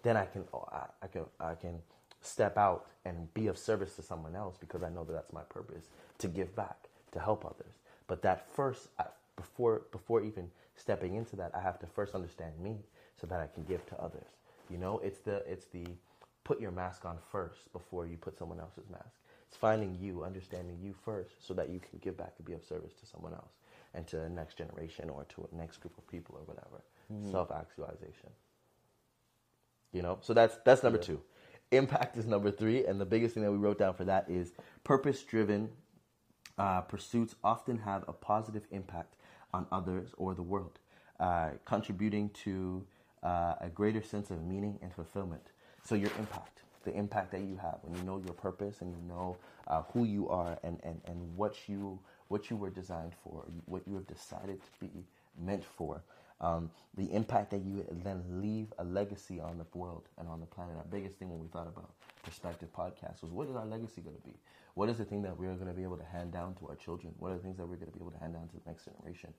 Then 0.02 0.16
I 0.16 0.26
can 0.26 0.46
oh, 0.54 0.68
I, 0.72 0.86
I 1.04 1.08
can 1.08 1.26
I 1.40 1.56
can 1.56 1.80
step 2.22 2.58
out 2.58 2.88
and 3.06 3.34
be 3.34 3.48
of 3.48 3.58
service 3.58 3.96
to 3.96 4.02
someone 4.02 4.36
else 4.36 4.58
because 4.58 4.84
I 4.84 4.90
know 4.90 5.04
that 5.04 5.14
that's 5.14 5.34
my 5.34 5.44
purpose 5.44 5.86
to 6.20 6.28
give 6.28 6.56
back 6.56 6.78
to 7.12 7.20
help 7.20 7.46
others. 7.46 7.74
But 8.08 8.22
that 8.24 8.48
first 8.54 8.90
before 9.40 9.84
before 9.92 10.22
even 10.22 10.50
stepping 10.76 11.16
into 11.16 11.36
that, 11.38 11.52
I 11.56 11.62
have 11.62 11.80
to 11.80 11.88
first 11.88 12.14
understand 12.14 12.54
me 12.62 12.78
so 13.20 13.26
that 13.28 13.40
I 13.40 13.48
can 13.48 13.64
give 13.64 13.86
to 13.88 14.02
others. 14.02 14.28
You 14.70 14.78
know, 14.78 15.00
it's 15.00 15.20
the 15.20 15.38
it's 15.50 15.66
the 15.66 15.86
put 16.44 16.60
your 16.60 16.72
mask 16.72 17.06
on 17.06 17.18
first 17.32 17.72
before 17.74 18.06
you 18.06 18.18
put 18.18 18.38
someone 18.38 18.60
else's 18.60 18.90
mask. 18.90 19.16
It's 19.48 19.58
finding 19.58 19.98
you, 20.00 20.24
understanding 20.24 20.78
you 20.82 20.94
first, 21.06 21.46
so 21.46 21.54
that 21.56 21.70
you 21.70 21.80
can 21.80 22.00
give 22.00 22.18
back 22.18 22.34
and 22.38 22.46
be 22.46 22.54
of 22.54 22.64
service 22.64 22.94
to 23.00 23.06
someone 23.06 23.34
else 23.34 23.54
and 23.94 24.06
to 24.08 24.18
the 24.18 24.30
next 24.30 24.58
generation 24.58 25.10
or 25.10 25.26
to 25.30 25.48
a 25.52 25.56
next 25.56 25.78
group 25.78 25.98
of 25.98 26.08
people 26.08 26.36
or 26.36 26.44
whatever. 26.44 26.84
Mm-hmm. 27.12 27.32
Self 27.32 27.50
actualization. 27.52 28.30
You 29.92 30.04
know, 30.04 30.20
so 30.22 30.34
that's 30.34 30.58
that's 30.66 30.84
number 30.84 31.00
yeah. 31.00 31.06
two. 31.06 31.22
Impact 31.72 32.18
is 32.18 32.26
number 32.26 32.52
three, 32.52 32.86
and 32.86 33.00
the 33.00 33.06
biggest 33.06 33.34
thing 33.34 33.44
that 33.44 33.52
we 33.52 33.58
wrote 33.58 33.80
down 33.80 33.94
for 33.94 34.04
that 34.04 34.26
is 34.28 34.54
purpose 34.84 35.22
driven 35.24 35.70
uh, 36.60 36.82
pursuits 36.82 37.36
often 37.44 37.78
have 37.78 38.04
a 38.08 38.14
positive 38.14 38.68
impact 38.72 39.16
on 39.54 39.66
others 39.72 40.10
or 40.18 40.34
the 40.34 40.42
world, 40.42 40.80
uh, 41.20 41.52
contributing 41.66 42.30
to 42.44 42.86
uh, 43.24 43.56
a 43.62 43.70
greater 43.74 44.02
sense 44.02 44.32
of 44.32 44.44
meaning 44.44 44.78
and 44.82 44.94
fulfillment. 44.94 45.52
So, 45.84 45.96
your 45.96 46.12
impact, 46.20 46.62
the 46.84 46.94
impact 46.94 47.32
that 47.32 47.42
you 47.42 47.58
have 47.58 47.80
when 47.82 47.98
you 47.98 48.04
know 48.04 48.22
your 48.24 48.34
purpose 48.34 48.82
and 48.82 48.92
you 48.92 49.02
know 49.08 49.38
uh, 49.68 49.84
who 49.94 50.06
you 50.06 50.30
are 50.30 50.58
and, 50.64 50.80
and, 50.84 51.02
and 51.06 51.36
what, 51.36 51.56
you, 51.68 52.00
what 52.28 52.50
you 52.50 52.56
were 52.56 52.70
designed 52.70 53.14
for, 53.24 53.44
what 53.66 53.88
you 53.88 53.96
have 53.96 54.08
decided 54.08 54.62
to 54.62 54.86
be 54.86 54.90
meant 55.42 55.64
for. 55.64 56.02
Um, 56.42 56.72
the 56.96 57.12
impact 57.14 57.52
that 57.52 57.62
you 57.64 57.86
then 58.04 58.24
leave 58.42 58.74
a 58.80 58.84
legacy 58.84 59.40
on 59.40 59.58
the 59.58 59.66
world 59.78 60.08
and 60.18 60.28
on 60.28 60.40
the 60.40 60.46
planet. 60.46 60.76
Our 60.78 60.86
biggest 60.90 61.16
thing 61.18 61.30
when 61.30 61.40
we 61.40 61.48
thought 61.48 61.68
about 61.68 61.92
Perspective 62.24 62.70
Podcast 62.76 63.22
was 63.22 63.32
what 63.32 63.48
is 63.50 63.56
our 63.56 63.66
legacy 63.66 64.02
going 64.02 64.16
to 64.16 64.22
be? 64.22 64.36
What 64.76 64.90
is 64.90 64.98
the 64.98 65.06
thing 65.06 65.22
that 65.24 65.38
we're 65.38 65.54
going 65.56 65.68
to 65.68 65.74
be 65.74 65.84
able 65.84 65.98
to 65.98 66.06
hand 66.06 66.32
down 66.32 66.56
to 66.56 66.68
our 66.68 66.76
children? 66.76 67.14
What 67.20 67.32
are 67.32 67.36
the 67.36 67.44
things 67.44 67.58
that 67.58 67.68
we're 67.68 67.76
going 67.76 67.92
to 67.92 67.98
be 67.98 68.02
able 68.04 68.12
to 68.12 68.20
hand 68.20 68.34
down 68.34 68.48
to 68.48 68.54
the 68.56 68.62
next 68.66 68.86
generation? 68.86 69.34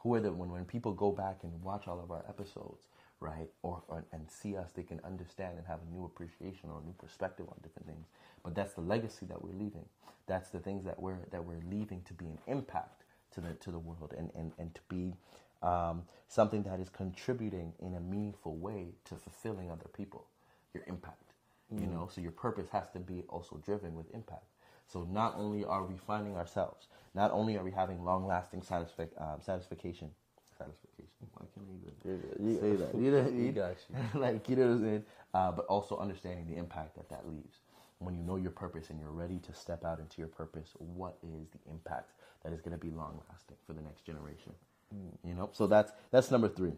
Who 0.00 0.14
are 0.14 0.20
the 0.20 0.32
when 0.32 0.50
when 0.50 0.64
people 0.64 0.92
go 0.92 1.10
back 1.12 1.40
and 1.42 1.62
watch 1.62 1.88
all 1.88 2.00
of 2.00 2.10
our 2.10 2.24
episodes, 2.28 2.82
right, 3.20 3.48
or, 3.62 3.82
or 3.88 4.04
and 4.12 4.30
see 4.30 4.56
us, 4.56 4.70
they 4.74 4.82
can 4.82 5.00
understand 5.04 5.58
and 5.58 5.66
have 5.66 5.80
a 5.88 5.94
new 5.96 6.04
appreciation 6.04 6.70
or 6.70 6.80
a 6.80 6.84
new 6.84 6.94
perspective 6.98 7.46
on 7.48 7.56
different 7.62 7.88
things. 7.88 8.06
But 8.44 8.54
that's 8.54 8.74
the 8.74 8.82
legacy 8.82 9.26
that 9.26 9.42
we're 9.42 9.54
leaving. 9.58 9.86
That's 10.26 10.50
the 10.50 10.60
things 10.60 10.84
that 10.84 11.00
we're 11.00 11.18
that 11.30 11.44
we're 11.44 11.62
leaving 11.70 12.02
to 12.02 12.14
be 12.14 12.26
an 12.26 12.38
impact 12.46 13.04
to 13.32 13.40
the 13.40 13.54
to 13.54 13.70
the 13.70 13.78
world 13.78 14.14
and 14.16 14.30
and 14.36 14.52
and 14.58 14.74
to 14.74 14.80
be 14.88 15.14
um, 15.64 16.02
something 16.28 16.62
that 16.64 16.78
is 16.78 16.88
contributing 16.88 17.72
in 17.80 17.94
a 17.94 18.00
meaningful 18.00 18.56
way 18.56 18.88
to 19.06 19.16
fulfilling 19.16 19.70
other 19.70 19.88
people, 19.96 20.26
your 20.74 20.84
impact. 20.86 21.32
Mm. 21.72 21.80
You 21.80 21.86
know, 21.86 22.08
so 22.12 22.20
your 22.20 22.32
purpose 22.32 22.68
has 22.70 22.90
to 22.92 22.98
be 22.98 23.24
also 23.28 23.60
driven 23.64 23.94
with 23.94 24.06
impact. 24.14 24.44
So 24.86 25.08
not 25.10 25.34
only 25.36 25.64
are 25.64 25.84
we 25.84 25.96
finding 25.96 26.36
ourselves, 26.36 26.88
not 27.14 27.30
only 27.30 27.56
are 27.56 27.64
we 27.64 27.70
having 27.70 28.04
long-lasting 28.04 28.60
satisfi- 28.60 29.20
um, 29.20 29.40
satisfaction, 29.40 30.10
satisfaction. 30.58 31.06
Why 31.34 31.46
can't 31.54 31.66
I 31.66 32.42
even 32.42 32.52
you, 32.52 32.60
say 32.60 32.76
that? 32.76 32.94
You 33.00 33.10
know 33.10 33.22
what 33.22 33.32
I 33.32 33.50
got 33.50 33.76
you. 34.14 34.20
like 34.20 34.48
you 34.48 34.56
know 34.56 34.66
what 34.66 34.72
I'm 34.72 34.82
saying? 34.82 35.04
Uh, 35.32 35.52
but 35.52 35.66
also 35.66 35.96
understanding 35.96 36.46
the 36.46 36.56
impact 36.56 36.96
that 36.96 37.08
that 37.08 37.26
leaves. 37.28 37.58
When 37.98 38.14
you 38.14 38.22
know 38.22 38.36
your 38.36 38.50
purpose 38.50 38.90
and 38.90 39.00
you're 39.00 39.10
ready 39.10 39.38
to 39.38 39.54
step 39.54 39.84
out 39.84 39.98
into 39.98 40.18
your 40.18 40.28
purpose, 40.28 40.70
what 40.78 41.16
is 41.22 41.48
the 41.48 41.70
impact 41.70 42.10
that 42.42 42.52
is 42.52 42.60
going 42.60 42.76
to 42.76 42.84
be 42.84 42.90
long-lasting 42.90 43.56
for 43.66 43.72
the 43.72 43.80
next 43.80 44.04
generation? 44.04 44.52
You 45.24 45.34
know, 45.34 45.50
so 45.52 45.66
that's 45.66 45.92
that's 46.10 46.30
number 46.30 46.48
three. 46.48 46.72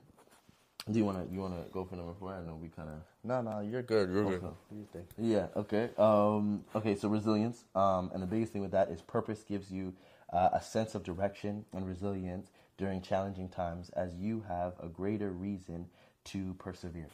Do 0.91 0.99
you 0.99 1.05
wanna 1.05 1.27
you 1.31 1.41
wanna 1.41 1.65
go 1.73 1.85
for 1.85 1.97
number 1.97 2.15
four? 2.19 2.33
I 2.33 2.41
know 2.43 2.57
we 2.61 2.69
kind 2.69 2.89
of 2.89 3.01
no 3.25 3.43
no 3.43 3.61
you're 3.61 3.83
good 3.83 4.09
you're 4.09 4.25
okay. 4.27 4.39
good. 4.39 5.05
Yeah 5.19 5.47
okay 5.57 5.91
um, 5.99 6.65
okay 6.77 6.95
so 6.95 7.09
resilience 7.09 7.65
um, 7.75 8.11
and 8.15 8.23
the 8.23 8.27
biggest 8.27 8.53
thing 8.53 8.63
with 8.63 8.71
that 8.71 8.89
is 8.89 9.03
purpose 9.03 9.43
gives 9.43 9.71
you 9.71 9.93
uh, 10.33 10.51
a 10.53 10.63
sense 10.63 10.95
of 10.95 11.03
direction 11.03 11.65
and 11.73 11.87
resilience 11.87 12.51
during 12.79 13.03
challenging 13.03 13.49
times 13.49 13.91
as 13.91 14.15
you 14.15 14.45
have 14.47 14.75
a 14.81 14.87
greater 14.89 15.33
reason 15.33 15.87
to 16.25 16.55
persevere 16.55 17.09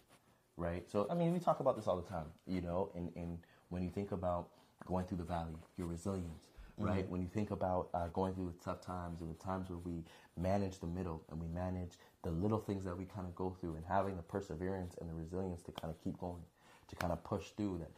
right 0.59 0.85
so 0.91 1.07
I 1.11 1.15
mean 1.15 1.33
we 1.33 1.39
talk 1.39 1.61
about 1.61 1.77
this 1.77 1.87
all 1.87 1.97
the 1.97 2.09
time 2.09 2.27
you 2.47 2.61
know 2.61 2.91
and, 2.95 3.11
and 3.17 3.39
when 3.71 3.83
you 3.83 3.89
think 3.89 4.13
about 4.13 4.49
going 4.87 5.07
through 5.07 5.19
the 5.19 5.25
valley 5.25 5.57
your 5.79 5.87
resilience 5.87 6.52
right? 6.79 7.05
Mm-hmm. 7.05 7.13
When 7.13 7.21
you 7.21 7.29
think 7.29 7.51
about 7.51 7.89
uh, 7.95 8.09
going 8.09 8.35
through 8.35 8.53
the 8.57 8.65
tough 8.65 8.81
times 8.81 9.21
and 9.21 9.31
the 9.31 9.43
times 9.43 9.69
where 9.69 9.79
we 9.79 10.05
manage 10.37 10.79
the 10.81 10.87
middle 10.87 11.23
and 11.31 11.41
we 11.41 11.49
manage 11.49 11.93
the 12.23 12.31
little 12.31 12.59
things 12.59 12.85
that 12.85 12.97
we 12.97 13.05
kind 13.05 13.27
of 13.27 13.35
go 13.35 13.57
through 13.61 13.75
and 13.75 13.85
having 13.87 14.17
the 14.17 14.23
perseverance 14.23 14.95
and 15.01 15.11
the 15.11 15.15
resilience 15.15 15.63
to 15.63 15.73
kind 15.73 15.93
of 15.93 16.03
keep 16.03 16.19
going, 16.19 16.43
to 16.89 16.97
kind 16.97 17.13
of 17.13 17.23
push 17.25 17.51
through 17.57 17.79
that. 17.79 17.91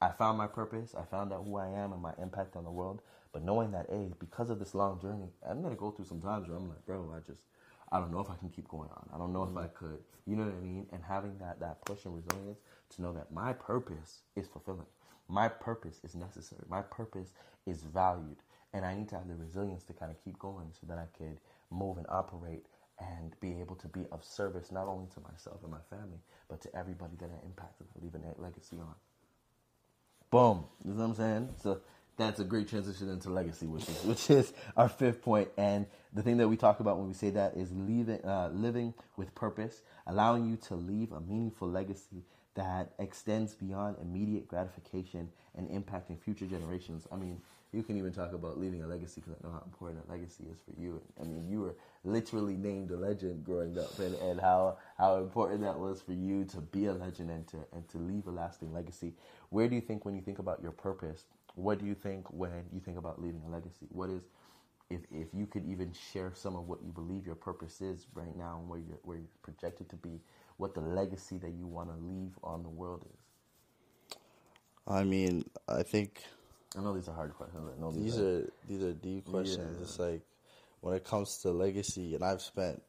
I 0.00 0.10
found 0.10 0.36
my 0.36 0.48
purpose, 0.48 0.94
I 0.98 1.04
found 1.04 1.32
out 1.32 1.44
who 1.44 1.56
I 1.56 1.68
am 1.68 1.92
and 1.92 2.02
my 2.02 2.12
impact 2.20 2.56
on 2.56 2.64
the 2.64 2.70
world, 2.70 3.02
but 3.32 3.44
knowing 3.44 3.70
that, 3.72 3.86
hey, 3.88 4.10
because 4.18 4.50
of 4.50 4.58
this 4.58 4.74
long 4.74 5.00
journey, 5.00 5.28
I'm 5.48 5.62
going 5.62 5.74
to 5.74 5.78
go 5.78 5.90
through 5.90 6.06
some 6.06 6.20
times 6.20 6.48
where 6.48 6.56
I'm 6.56 6.68
like, 6.68 6.84
bro, 6.86 7.14
I 7.14 7.20
just, 7.26 7.42
I 7.92 8.00
don't 8.00 8.10
know 8.10 8.20
if 8.20 8.30
I 8.30 8.34
can 8.34 8.48
keep 8.48 8.68
going 8.68 8.90
on. 8.90 9.08
I 9.14 9.18
don't 9.18 9.32
know 9.32 9.40
mm-hmm. 9.40 9.58
if 9.58 9.64
I 9.64 9.68
could. 9.68 9.98
You 10.26 10.36
know 10.36 10.44
what 10.44 10.54
I 10.54 10.60
mean? 10.60 10.86
And 10.92 11.02
having 11.02 11.38
that, 11.38 11.60
that 11.60 11.84
push 11.84 12.04
and 12.04 12.14
resilience 12.14 12.58
to 12.96 13.02
know 13.02 13.12
that 13.12 13.32
my 13.32 13.52
purpose 13.52 14.22
is 14.34 14.48
fulfilling. 14.48 14.86
My 15.28 15.48
purpose 15.48 16.00
is 16.04 16.14
necessary. 16.14 16.62
My 16.68 16.82
purpose 16.82 17.32
is 17.66 17.82
valued. 17.82 18.36
And 18.74 18.84
I 18.84 18.94
need 18.94 19.08
to 19.10 19.16
have 19.16 19.28
the 19.28 19.34
resilience 19.34 19.84
to 19.84 19.92
kind 19.92 20.10
of 20.10 20.22
keep 20.24 20.38
going 20.38 20.68
so 20.80 20.86
that 20.88 20.98
I 20.98 21.06
could 21.16 21.38
move 21.70 21.98
and 21.98 22.06
operate 22.08 22.66
and 22.98 23.34
be 23.40 23.60
able 23.60 23.76
to 23.76 23.88
be 23.88 24.06
of 24.12 24.24
service 24.24 24.70
not 24.70 24.86
only 24.88 25.06
to 25.14 25.20
myself 25.20 25.58
and 25.62 25.70
my 25.72 25.80
family, 25.90 26.18
but 26.48 26.60
to 26.62 26.76
everybody 26.76 27.16
that 27.20 27.30
I 27.30 27.46
impacted 27.46 27.86
and 27.94 28.02
leave 28.02 28.14
a 28.14 28.40
legacy 28.40 28.76
on. 28.78 28.94
Boom. 30.30 30.64
You 30.84 30.92
know 30.92 31.00
what 31.00 31.04
I'm 31.10 31.14
saying? 31.14 31.48
So 31.62 31.80
that's 32.16 32.40
a 32.40 32.44
great 32.44 32.68
transition 32.68 33.08
into 33.10 33.30
legacy, 33.30 33.66
which 33.66 33.88
is 33.88 34.04
which 34.04 34.30
is 34.30 34.52
our 34.76 34.88
fifth 34.88 35.22
point. 35.22 35.48
And 35.56 35.86
the 36.12 36.22
thing 36.22 36.38
that 36.38 36.48
we 36.48 36.56
talk 36.56 36.80
about 36.80 36.98
when 36.98 37.08
we 37.08 37.14
say 37.14 37.30
that 37.30 37.56
is 37.56 37.70
leaving, 37.72 38.24
uh, 38.24 38.50
living 38.52 38.94
with 39.16 39.34
purpose, 39.34 39.82
allowing 40.06 40.48
you 40.48 40.56
to 40.68 40.74
leave 40.76 41.12
a 41.12 41.20
meaningful 41.20 41.68
legacy 41.68 42.24
that 42.54 42.92
extends 42.98 43.54
beyond 43.54 43.96
immediate 44.00 44.48
gratification 44.48 45.28
and 45.56 45.68
impacting 45.68 46.20
future 46.20 46.46
generations. 46.46 47.06
I 47.10 47.16
mean, 47.16 47.40
you 47.72 47.82
can 47.82 47.96
even 47.96 48.12
talk 48.12 48.34
about 48.34 48.58
leaving 48.58 48.82
a 48.82 48.86
legacy 48.86 49.22
because 49.22 49.38
I 49.42 49.46
know 49.46 49.54
how 49.54 49.62
important 49.64 50.04
a 50.06 50.10
legacy 50.10 50.44
is 50.50 50.58
for 50.60 50.78
you. 50.78 51.00
I 51.18 51.24
mean, 51.24 51.48
you 51.48 51.60
were 51.60 51.74
literally 52.04 52.54
named 52.56 52.90
a 52.90 52.96
legend 52.96 53.44
growing 53.44 53.78
up, 53.78 53.98
and, 53.98 54.14
and 54.16 54.40
how 54.40 54.76
how 54.98 55.16
important 55.16 55.62
that 55.62 55.78
was 55.78 56.02
for 56.02 56.12
you 56.12 56.44
to 56.46 56.60
be 56.60 56.86
a 56.86 56.92
legend 56.92 57.30
and 57.30 57.46
to 57.48 57.56
and 57.72 57.88
to 57.88 57.98
leave 57.98 58.26
a 58.26 58.30
lasting 58.30 58.74
legacy. 58.74 59.14
Where 59.48 59.68
do 59.68 59.74
you 59.74 59.80
think 59.80 60.04
when 60.04 60.14
you 60.14 60.20
think 60.20 60.38
about 60.38 60.60
your 60.62 60.72
purpose? 60.72 61.24
What 61.54 61.78
do 61.78 61.86
you 61.86 61.94
think 61.94 62.30
when 62.30 62.64
you 62.72 62.80
think 62.80 62.98
about 62.98 63.20
leaving 63.22 63.42
a 63.46 63.50
legacy? 63.50 63.86
What 63.90 64.10
is 64.10 64.22
if, 64.90 65.00
if 65.10 65.28
you 65.32 65.46
could 65.46 65.64
even 65.66 65.92
share 66.12 66.32
some 66.34 66.56
of 66.56 66.68
what 66.68 66.82
you 66.84 66.92
believe 66.92 67.26
your 67.26 67.34
purpose 67.34 67.80
is 67.80 68.06
right 68.14 68.36
now 68.36 68.58
and 68.60 68.68
where 68.68 68.78
you're, 68.78 68.98
where 69.02 69.16
you're 69.16 69.26
projected 69.42 69.88
to 69.90 69.96
be, 69.96 70.20
what 70.56 70.74
the 70.74 70.80
legacy 70.80 71.38
that 71.38 71.50
you 71.52 71.66
want 71.66 71.88
to 71.88 71.96
leave 72.04 72.32
on 72.42 72.62
the 72.62 72.68
world 72.68 73.04
is? 73.04 74.16
I 74.86 75.04
mean, 75.04 75.44
I 75.68 75.82
think. 75.82 76.22
I 76.76 76.80
know 76.80 76.94
these 76.94 77.08
are 77.08 77.14
hard 77.14 77.34
questions. 77.34 77.68
I 77.76 77.80
know 77.80 77.92
these, 77.92 78.04
these 78.04 78.18
are, 78.18 78.38
are, 78.38 78.50
these 78.68 78.82
are 78.82 78.92
deep 78.92 79.26
questions. 79.26 79.76
Yeah. 79.76 79.82
It's 79.82 79.98
like 79.98 80.22
when 80.80 80.94
it 80.94 81.04
comes 81.04 81.38
to 81.38 81.50
legacy, 81.50 82.14
and 82.14 82.24
I've 82.24 82.42
spent 82.42 82.82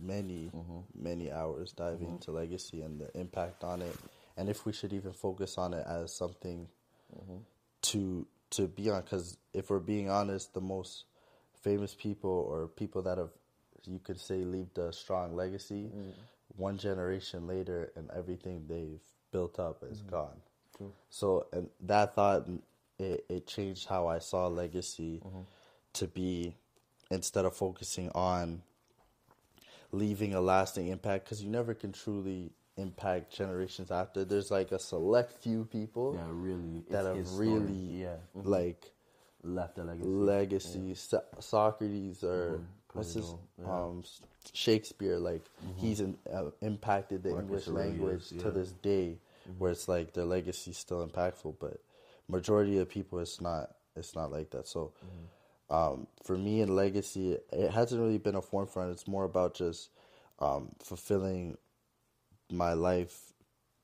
many 0.00 0.50
mm-hmm. 0.54 0.78
many 0.94 1.30
hours 1.32 1.72
diving 1.72 2.06
mm-hmm. 2.06 2.14
into 2.14 2.30
legacy 2.30 2.82
and 2.82 3.00
the 3.00 3.10
impact 3.18 3.64
on 3.64 3.82
it, 3.82 3.96
and 4.36 4.48
if 4.48 4.64
we 4.66 4.72
should 4.72 4.92
even 4.92 5.12
focus 5.12 5.58
on 5.58 5.74
it 5.74 5.86
as 5.86 6.14
something 6.14 6.66
mm-hmm. 7.14 7.38
to 7.82 8.26
to 8.50 8.66
be 8.66 8.90
on. 8.90 9.02
Because 9.02 9.36
if 9.52 9.70
we're 9.70 9.78
being 9.78 10.08
honest, 10.10 10.54
the 10.54 10.60
most 10.60 11.04
famous 11.62 11.94
people 11.94 12.30
or 12.30 12.68
people 12.68 13.02
that 13.02 13.18
have 13.18 13.30
you 13.86 13.98
could 13.98 14.18
say 14.18 14.44
leave 14.44 14.68
a 14.78 14.92
strong 14.92 15.36
legacy 15.36 15.90
mm 15.94 16.12
one 16.56 16.78
generation 16.78 17.46
later 17.46 17.92
and 17.96 18.10
everything 18.16 18.64
they've 18.68 19.02
built 19.32 19.58
up 19.58 19.82
is 19.90 19.98
mm-hmm. 19.98 20.10
gone. 20.10 20.40
True. 20.76 20.92
So 21.10 21.46
and 21.52 21.68
that 21.82 22.14
thought 22.14 22.48
it, 22.98 23.24
it 23.28 23.46
changed 23.46 23.88
how 23.88 24.06
I 24.06 24.18
saw 24.18 24.46
legacy 24.46 25.22
mm-hmm. 25.24 25.40
to 25.94 26.06
be 26.06 26.56
instead 27.10 27.44
of 27.44 27.54
focusing 27.56 28.10
on 28.10 28.62
leaving 29.92 30.34
a 30.34 30.40
lasting 30.40 30.88
impact 30.88 31.24
because 31.24 31.42
you 31.42 31.48
never 31.48 31.74
can 31.74 31.92
truly 31.92 32.50
impact 32.76 33.32
generations 33.32 33.90
after. 33.90 34.24
There's 34.24 34.50
like 34.50 34.72
a 34.72 34.78
select 34.78 35.32
few 35.42 35.64
people 35.64 36.14
yeah, 36.16 36.26
really 36.28 36.82
that 36.90 37.04
have 37.04 37.32
really 37.34 38.02
yeah. 38.02 38.16
Mm-hmm. 38.36 38.48
like 38.48 38.92
left 39.42 39.78
a 39.78 39.84
legacy. 39.84 40.08
Legacy. 40.08 40.78
Yeah. 40.80 40.94
So- 40.94 41.24
Socrates 41.38 42.24
or 42.24 42.52
mm-hmm. 42.52 42.64
What's 42.94 43.14
his 43.14 43.34
yeah. 43.60 43.70
um, 43.70 44.02
Shakespeare, 44.52 45.18
like 45.18 45.44
mm-hmm. 45.64 45.78
he's 45.78 46.00
in, 46.00 46.16
uh, 46.32 46.50
impacted 46.62 47.22
the 47.22 47.30
Marcus 47.30 47.44
English 47.44 47.68
Aurelius, 47.68 48.00
language 48.00 48.24
yeah. 48.30 48.42
to 48.42 48.50
this 48.50 48.72
day, 48.72 49.18
mm-hmm. 49.48 49.58
where 49.58 49.72
it's 49.72 49.88
like 49.88 50.12
their 50.14 50.24
legacy 50.24 50.70
is 50.70 50.78
still 50.78 51.06
impactful. 51.06 51.56
But 51.60 51.80
majority 52.28 52.78
of 52.78 52.88
people, 52.88 53.18
it's 53.18 53.40
not. 53.40 53.70
It's 53.96 54.16
not 54.16 54.32
like 54.32 54.50
that. 54.50 54.66
So, 54.66 54.92
mm-hmm. 55.06 55.74
um, 55.74 56.06
for 56.24 56.36
me 56.36 56.60
and 56.62 56.74
legacy, 56.74 57.38
it 57.52 57.70
hasn't 57.70 58.00
really 58.00 58.18
been 58.18 58.34
a 58.34 58.42
forefront. 58.42 58.90
It's 58.90 59.06
more 59.06 59.24
about 59.24 59.54
just 59.54 59.90
um, 60.40 60.70
fulfilling 60.82 61.56
my 62.50 62.72
life 62.72 63.32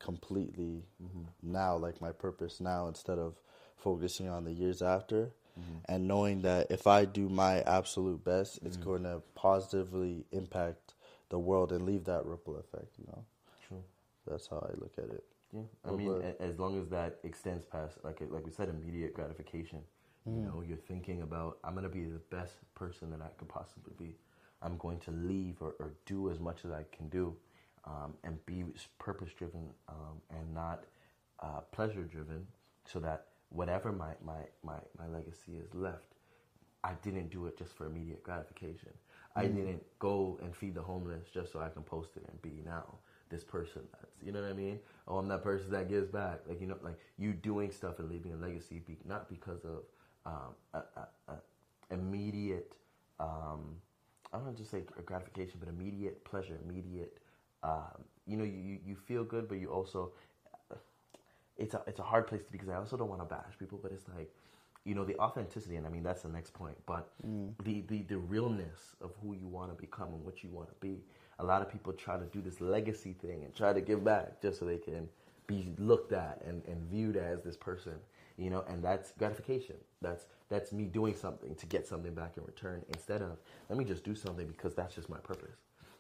completely 0.01 0.83
mm-hmm. 1.03 1.23
now, 1.43 1.77
like 1.77 2.01
my 2.01 2.11
purpose 2.11 2.61
now, 2.61 2.89
instead 2.89 3.19
of 3.19 3.35
focusing 3.77 4.29
on 4.29 4.45
the 4.45 4.53
years 4.53 4.83
after 4.83 5.31
mm-hmm. 5.59 5.93
and 5.93 6.07
knowing 6.07 6.43
that 6.43 6.69
if 6.71 6.87
I 6.87 7.05
do 7.05 7.29
my 7.29 7.63
absolute 7.63 8.25
best, 8.25 8.57
mm-hmm. 8.57 8.67
it's 8.67 8.77
going 8.77 9.05
to 9.05 9.23
positively 9.35 10.25
impact 10.33 10.95
the 11.29 11.39
world 11.39 11.73
and 11.73 11.87
leave 11.87 12.05
that 12.05 12.27
ripple 12.27 12.57
effect. 12.57 12.99
You 12.99 13.07
know, 13.09 13.25
true. 13.67 13.83
That's 14.27 14.47
how 14.47 14.59
I 14.59 14.79
look 14.79 14.93
at 14.99 15.05
it. 15.05 15.25
Yeah, 15.53 15.63
I 15.85 15.91
mean, 15.93 16.21
but, 16.21 16.41
as 16.41 16.59
long 16.59 16.81
as 16.81 16.89
that 16.89 17.19
extends 17.25 17.65
past, 17.65 17.99
like 18.05 18.21
like 18.29 18.45
we 18.45 18.53
said, 18.53 18.69
immediate 18.69 19.15
gratification. 19.15 19.81
Mm. 20.29 20.37
You 20.37 20.43
know, 20.43 20.63
you're 20.67 20.77
thinking 20.77 21.23
about 21.23 21.59
I'm 21.65 21.73
going 21.73 21.85
to 21.85 21.91
be 21.91 22.05
the 22.05 22.21
best 22.31 22.55
person 22.75 23.11
that 23.11 23.21
I 23.23 23.29
could 23.39 23.49
possibly 23.49 23.95
be. 23.99 24.17
I'm 24.63 24.77
going 24.77 25.01
to 25.01 25.11
leave 25.11 25.57
or, 25.61 25.75
or 25.81 25.95
do 26.05 26.31
as 26.31 26.39
much 26.39 26.67
as 26.67 26.71
I 26.71 26.85
can 26.95 27.09
do, 27.09 27.35
um, 27.85 28.15
and 28.25 28.45
be 28.45 28.65
purpose 28.99 29.31
driven 29.33 29.71
um, 29.89 30.21
and 30.31 30.55
not 30.55 30.85
uh, 31.41 31.61
pleasure 31.73 32.03
driven, 32.03 32.47
so 32.85 33.01
that 33.01 33.29
whatever 33.51 33.93
my, 33.93 34.13
my, 34.25 34.43
my, 34.63 34.79
my 34.99 35.07
legacy 35.07 35.53
is 35.57 35.75
left, 35.75 36.15
I 36.83 36.95
didn't 37.03 37.31
do 37.31 37.47
it 37.47 37.59
just 37.59 37.75
for 37.75 37.87
immediate 37.87 38.23
gratification. 38.23 38.91
I 39.37 39.47
didn't 39.47 39.83
go 39.99 40.39
and 40.43 40.55
feed 40.55 40.75
the 40.75 40.83
homeless 40.83 41.29
just 41.33 41.53
so 41.53 41.61
I 41.61 41.69
can 41.69 41.83
post 41.83 42.17
it 42.17 42.25
and 42.29 42.41
be 42.43 42.63
now 42.65 42.99
this 43.31 43.45
person 43.45 43.83
that's 43.93 44.13
you 44.25 44.33
know 44.33 44.43
what 44.43 44.51
I 44.51 44.55
mean. 44.55 44.81
Oh, 45.07 45.19
I'm 45.19 45.29
that 45.29 45.43
person 45.43 45.71
that 45.71 45.89
gives 45.89 46.09
back. 46.09 46.41
Like 46.49 46.61
you 46.61 46.67
know, 46.67 46.77
like 46.83 46.99
you 47.17 47.33
doing 47.33 47.71
stuff 47.71 47.99
and 48.01 48.11
leaving 48.11 48.33
a 48.33 48.37
legacy, 48.37 48.83
be, 48.87 48.99
not 49.07 49.29
because 49.29 49.65
of 49.65 49.85
um, 50.27 50.55
a, 50.75 50.79
a, 50.79 51.33
a 51.33 51.95
immediate. 51.95 52.75
Um, 53.21 53.77
I 54.33 54.37
don't 54.37 54.47
want 54.47 54.57
to 54.57 54.63
just 54.63 54.71
say 54.73 54.83
gratification, 55.05 55.59
but 55.61 55.69
immediate 55.69 56.25
pleasure, 56.25 56.59
immediate. 56.69 57.19
Um, 57.63 58.05
you 58.27 58.37
know, 58.37 58.45
you, 58.45 58.79
you 58.85 58.95
feel 58.97 59.25
good, 59.25 59.49
but 59.49 59.59
you 59.59 59.69
also 59.71 60.13
it's 61.61 61.75
a 61.75 61.83
it's 61.89 62.01
a 62.01 62.05
hard 62.05 62.27
place 62.29 62.43
to 62.45 62.53
be 62.53 62.59
because 62.59 62.71
I 62.71 62.77
also 62.77 62.97
don't 62.99 63.11
want 63.11 63.23
to 63.23 63.27
bash 63.27 63.55
people, 63.59 63.81
but 63.83 63.93
it's 63.93 64.07
like 64.17 64.33
you 64.85 64.97
know 64.97 65.05
the 65.05 65.19
authenticity, 65.21 65.77
and 65.77 65.87
I 65.87 65.91
mean 65.91 66.05
that's 66.05 66.23
the 66.23 66.31
next 66.31 66.55
point. 66.55 66.77
But 66.87 67.11
Mm. 67.27 67.55
the, 67.65 67.83
the 67.89 68.03
the 68.05 68.19
realness 68.19 68.97
of 69.03 69.13
who 69.23 69.35
you 69.35 69.49
want 69.49 69.71
to 69.77 69.81
become 69.81 70.09
and 70.15 70.25
what 70.25 70.45
you 70.45 70.51
want 70.51 70.69
to 70.71 70.77
be. 70.81 71.01
A 71.41 71.45
lot 71.45 71.63
of 71.63 71.71
people 71.71 71.93
try 71.95 72.19
to 72.19 72.27
do 72.27 72.43
this 72.43 72.61
legacy 72.61 73.15
thing 73.15 73.45
and 73.45 73.55
try 73.55 73.73
to 73.75 73.83
give 73.83 74.05
back 74.05 74.43
just 74.43 74.61
so 74.61 74.67
they 74.67 74.79
can 74.79 75.09
be 75.47 75.75
looked 75.79 76.13
at 76.13 76.43
and, 76.47 76.63
and 76.67 76.79
viewed 76.91 77.17
as 77.17 77.43
this 77.43 77.57
person, 77.57 77.95
you 78.39 78.51
know, 78.51 78.65
and 78.69 78.85
that's 78.85 79.13
gratification. 79.19 79.77
That's 80.03 80.27
that's 80.51 80.73
me 80.73 80.87
doing 80.87 81.17
something 81.17 81.55
to 81.57 81.67
get 81.67 81.87
something 81.87 82.15
back 82.15 82.37
in 82.39 82.45
return 82.45 82.85
instead 82.91 83.23
of 83.23 83.39
let 83.71 83.79
me 83.79 83.85
just 83.87 84.05
do 84.05 84.15
something 84.17 84.49
because 84.49 84.75
that's 84.75 84.95
just 84.97 85.11
my 85.11 85.19
purpose. 85.19 85.57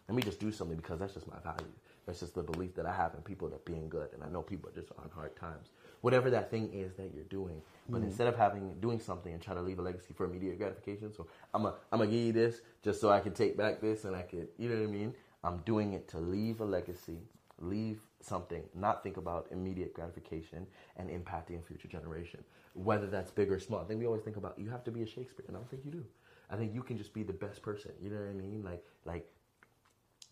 Let 0.08 0.16
me 0.16 0.22
just 0.22 0.40
do 0.40 0.52
something 0.52 0.76
because 0.76 1.00
that's 1.00 1.14
just 1.14 1.28
my 1.28 1.38
value. 1.44 1.72
That's 2.06 2.20
just 2.20 2.34
the 2.34 2.42
belief 2.42 2.74
that 2.74 2.86
I 2.86 2.92
have 2.92 3.14
in 3.14 3.20
people 3.22 3.48
that 3.50 3.64
being 3.64 3.88
good, 3.88 4.08
and 4.14 4.22
I 4.22 4.28
know 4.28 4.42
people 4.42 4.68
are 4.70 4.72
just 4.72 4.90
on 4.98 5.10
hard 5.14 5.36
times. 5.36 5.68
Whatever 6.00 6.30
that 6.30 6.50
thing 6.50 6.72
is 6.72 6.94
that 6.94 7.10
you're 7.14 7.24
doing, 7.24 7.60
but 7.88 7.98
mm-hmm. 7.98 8.08
instead 8.08 8.26
of 8.26 8.36
having 8.36 8.74
doing 8.80 8.98
something 8.98 9.32
and 9.32 9.42
trying 9.42 9.58
to 9.58 9.62
leave 9.62 9.78
a 9.78 9.82
legacy 9.82 10.14
for 10.14 10.24
immediate 10.24 10.58
gratification, 10.58 11.12
so 11.12 11.26
I'm 11.54 11.66
a 11.66 11.74
I'm 11.92 11.98
gonna 11.98 12.10
give 12.10 12.20
you 12.20 12.32
this 12.32 12.62
just 12.82 13.00
so 13.00 13.10
I 13.10 13.20
can 13.20 13.32
take 13.32 13.56
back 13.56 13.80
this 13.80 14.04
and 14.04 14.16
I 14.16 14.22
could, 14.22 14.48
you 14.58 14.68
know 14.68 14.76
what 14.76 14.88
I 14.88 14.92
mean? 14.92 15.14
I'm 15.44 15.58
doing 15.58 15.92
it 15.92 16.08
to 16.08 16.18
leave 16.18 16.60
a 16.60 16.64
legacy, 16.64 17.18
leave 17.58 18.00
something, 18.20 18.62
not 18.74 19.02
think 19.02 19.16
about 19.16 19.46
immediate 19.50 19.94
gratification 19.94 20.66
and 20.96 21.08
impacting 21.10 21.58
a 21.58 21.62
future 21.62 21.88
generation, 21.88 22.42
whether 22.74 23.06
that's 23.06 23.30
big 23.30 23.50
or 23.50 23.58
small. 23.58 23.80
I 23.80 23.84
think 23.84 24.00
we 24.00 24.06
always 24.06 24.22
think 24.22 24.36
about 24.36 24.58
you 24.58 24.68
have 24.70 24.84
to 24.84 24.90
be 24.90 25.02
a 25.02 25.06
Shakespeare, 25.06 25.44
and 25.48 25.56
I 25.56 25.60
don't 25.60 25.70
think 25.70 25.84
you 25.84 25.90
do. 25.90 26.04
I 26.50 26.56
think 26.56 26.74
you 26.74 26.82
can 26.82 26.98
just 26.98 27.14
be 27.14 27.22
the 27.22 27.32
best 27.32 27.62
person. 27.62 27.92
You 28.02 28.10
know 28.10 28.20
what 28.20 28.30
I 28.30 28.32
mean? 28.32 28.62
Like 28.64 28.84
like 29.04 29.26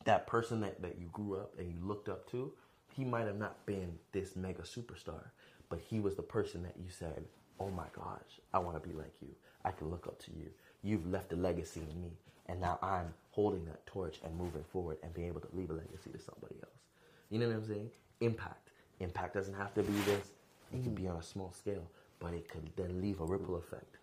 that 0.08 0.26
person 0.26 0.58
that, 0.60 0.80
that 0.80 0.96
you 0.98 1.06
grew 1.12 1.36
up 1.36 1.52
and 1.58 1.70
you 1.70 1.76
looked 1.86 2.08
up 2.08 2.30
to, 2.30 2.50
he 2.96 3.04
might 3.04 3.26
have 3.26 3.36
not 3.36 3.66
been 3.66 3.92
this 4.12 4.36
mega 4.36 4.62
superstar, 4.62 5.20
but 5.68 5.78
he 5.86 6.00
was 6.00 6.14
the 6.14 6.22
person 6.22 6.62
that 6.62 6.74
you 6.78 6.88
said, 6.88 7.26
Oh 7.60 7.68
my 7.68 7.84
gosh, 7.94 8.40
I 8.54 8.58
want 8.58 8.82
to 8.82 8.88
be 8.88 8.94
like 8.94 9.12
you. 9.20 9.28
I 9.66 9.70
can 9.70 9.90
look 9.90 10.06
up 10.06 10.18
to 10.20 10.30
you. 10.30 10.48
You've 10.82 11.06
left 11.06 11.34
a 11.34 11.36
legacy 11.36 11.82
in 11.90 12.00
me. 12.00 12.12
And 12.46 12.58
now 12.58 12.78
I'm 12.80 13.12
holding 13.32 13.66
that 13.66 13.84
torch 13.86 14.18
and 14.24 14.34
moving 14.34 14.64
forward 14.72 14.96
and 15.02 15.12
being 15.12 15.28
able 15.28 15.42
to 15.42 15.48
leave 15.52 15.68
a 15.68 15.74
legacy 15.74 16.08
to 16.10 16.18
somebody 16.18 16.54
else. 16.62 16.80
You 17.28 17.38
know 17.38 17.48
what 17.48 17.56
I'm 17.56 17.66
saying? 17.66 17.90
Impact. 18.22 18.70
Impact 19.00 19.34
doesn't 19.34 19.54
have 19.54 19.74
to 19.74 19.82
be 19.82 19.92
this, 20.06 20.28
it 20.72 20.82
can 20.82 20.94
be 20.94 21.06
on 21.06 21.16
a 21.16 21.22
small 21.22 21.52
scale, 21.52 21.86
but 22.18 22.32
it 22.32 22.48
could 22.48 22.70
then 22.76 23.02
leave 23.02 23.20
a 23.20 23.26
ripple 23.26 23.56
effect 23.56 23.98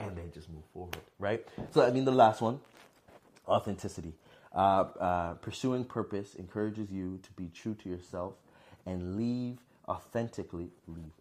and 0.00 0.16
then 0.16 0.32
just 0.34 0.50
move 0.50 0.64
forward, 0.72 0.96
right? 1.20 1.46
So, 1.70 1.86
I 1.86 1.92
mean, 1.92 2.04
the 2.04 2.10
last 2.10 2.40
one 2.40 2.58
authenticity. 3.46 4.14
Uh, 4.54 4.84
uh, 5.00 5.34
pursuing 5.34 5.84
purpose 5.84 6.36
encourages 6.36 6.90
you 6.90 7.18
to 7.22 7.32
be 7.32 7.50
true 7.52 7.74
to 7.74 7.88
yourself 7.88 8.34
and 8.86 9.16
leave 9.16 9.58
authentically, 9.88 10.68
leave, 10.86 11.12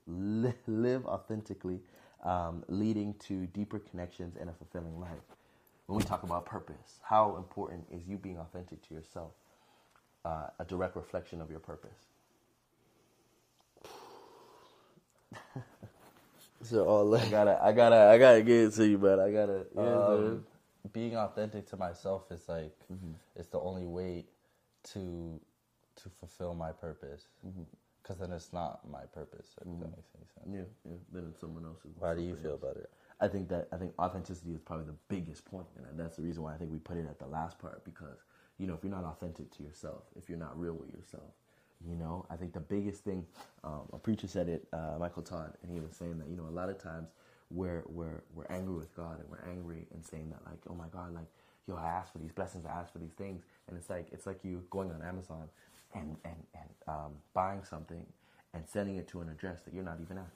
live 0.68 1.06
authentically, 1.08 1.80
um, 2.24 2.64
leading 2.68 3.16
to 3.16 3.48
deeper 3.48 3.80
connections 3.80 4.38
and 4.40 4.50
a 4.50 4.54
fulfilling 4.54 5.00
life. 5.00 5.10
When 5.88 5.98
we 5.98 6.04
talk 6.04 6.24
about 6.24 6.46
purpose, 6.46 7.00
how 7.02 7.36
important 7.38 7.86
is 7.92 8.08
you 8.08 8.18
being 8.18 8.38
authentic 8.38 8.88
to 8.88 8.94
yourself? 8.94 9.32
Uh, 10.24 10.48
a 10.60 10.64
direct 10.64 10.96
reflection 10.96 11.42
of 11.42 11.50
your 11.50 11.60
purpose. 11.60 12.08
so 16.62 16.86
all 16.86 17.14
I 17.16 17.28
gotta, 17.28 17.60
I 17.62 17.74
gotta, 17.74 17.98
I 17.98 18.18
gotta 18.18 18.42
get 18.42 18.56
it 18.68 18.74
to 18.76 18.88
you, 18.88 18.98
but 18.98 19.20
I 19.20 19.32
gotta. 19.32 19.66
You 19.76 19.82
know 19.82 20.00
what 20.00 20.00
I'm 20.00 20.06
saying? 20.08 20.28
Um, 20.28 20.46
being 20.92 21.16
authentic 21.16 21.66
to 21.68 21.78
myself 21.78 22.32
is 22.32 22.48
like 22.50 22.76
Mm-hmm. 22.92 23.12
it's 23.36 23.48
the 23.48 23.60
only 23.60 23.86
way 23.86 24.26
to 24.94 25.40
to 25.96 26.10
fulfill 26.20 26.54
my 26.54 26.72
purpose. 26.72 27.28
Mm-hmm. 27.46 27.64
Because 28.02 28.18
then 28.18 28.32
it's 28.34 28.52
not 28.52 28.82
my 28.90 29.04
purpose. 29.14 29.56
If 29.62 29.80
that 29.80 29.90
makes 29.96 30.10
any 30.16 30.28
sense. 30.36 30.48
Yeah, 30.52 30.92
yeah. 30.92 30.98
Then 31.14 31.28
it's 31.30 31.40
someone 31.40 31.66
else's. 31.66 31.92
How 32.02 32.14
do 32.14 32.22
you 32.22 32.36
feel 32.36 32.52
else. 32.52 32.62
about 32.62 32.76
it? 32.78 32.90
I 33.22 33.28
think 33.28 33.48
that 33.50 33.68
I 33.72 33.78
think 33.78 33.94
authenticity 34.00 34.52
is 34.52 34.62
probably 34.62 34.86
the 34.88 34.98
biggest 35.08 35.46
point, 35.46 35.68
and 35.90 35.98
that's 35.98 36.18
the 36.18 36.22
reason 36.24 36.44
why 36.44 36.54
I 36.54 36.58
think 36.58 36.72
we 36.72 36.80
put 36.80 36.98
it 36.98 37.06
at 37.10 37.20
the 37.20 37.28
last 37.28 37.60
part 37.60 37.84
because 37.86 38.20
you 38.58 38.68
know 38.68 38.74
if 38.74 38.84
you're 38.84 38.92
not 38.92 39.06
authentic 39.06 39.52
to 39.58 39.64
yourself, 39.64 40.04
if 40.18 40.30
you're 40.30 40.38
not 40.38 40.60
real 40.60 40.74
with 40.74 40.90
yourself, 40.94 41.32
you 41.88 41.96
know 41.96 42.26
I 42.30 42.36
think 42.36 42.54
the 42.54 42.60
biggest 42.60 43.04
thing. 43.06 43.26
Um, 43.64 43.88
a 43.94 43.98
preacher 44.00 44.28
said 44.28 44.50
it, 44.50 44.68
uh, 44.74 44.98
Michael 45.00 45.24
Todd, 45.24 45.54
and 45.64 45.72
he 45.72 45.80
was 45.80 45.96
saying 45.96 46.18
that 46.20 46.28
you 46.28 46.36
know 46.36 46.48
a 46.50 46.52
lot 46.56 46.70
of 46.70 46.78
times 46.78 47.10
we're 47.54 47.84
we're 47.88 48.24
we're 48.36 48.48
angry 48.50 48.76
with 48.76 48.96
God 48.96 49.20
and 49.20 49.30
we're 49.30 49.50
angry 49.50 49.88
and 49.94 50.06
saying 50.06 50.32
that 50.32 50.42
like 50.46 50.60
oh 50.70 50.76
my 50.76 50.88
God 50.92 51.14
like 51.14 51.28
yo 51.68 51.76
I 51.76 51.88
asked 51.88 52.14
for 52.14 52.20
these 52.20 52.34
blessings, 52.34 52.66
I 52.66 52.72
asked 52.72 52.94
for 52.94 53.00
these 53.00 53.14
things, 53.14 53.44
and 53.68 53.78
it's 53.78 53.90
like 53.90 54.08
it's 54.12 54.28
like 54.28 54.40
you 54.44 54.64
going 54.70 54.92
on 54.92 55.02
Amazon 55.04 55.50
and 55.96 56.18
and 56.26 56.38
and 56.56 56.70
um, 56.88 57.14
buying 57.34 57.64
something 57.64 58.06
and 58.54 58.64
sending 58.68 58.98
it 58.98 59.08
to 59.10 59.22
an 59.22 59.30
address 59.30 59.62
that 59.66 59.74
you're 59.74 59.84
not 59.84 60.00
even 60.02 60.18
at 60.18 60.32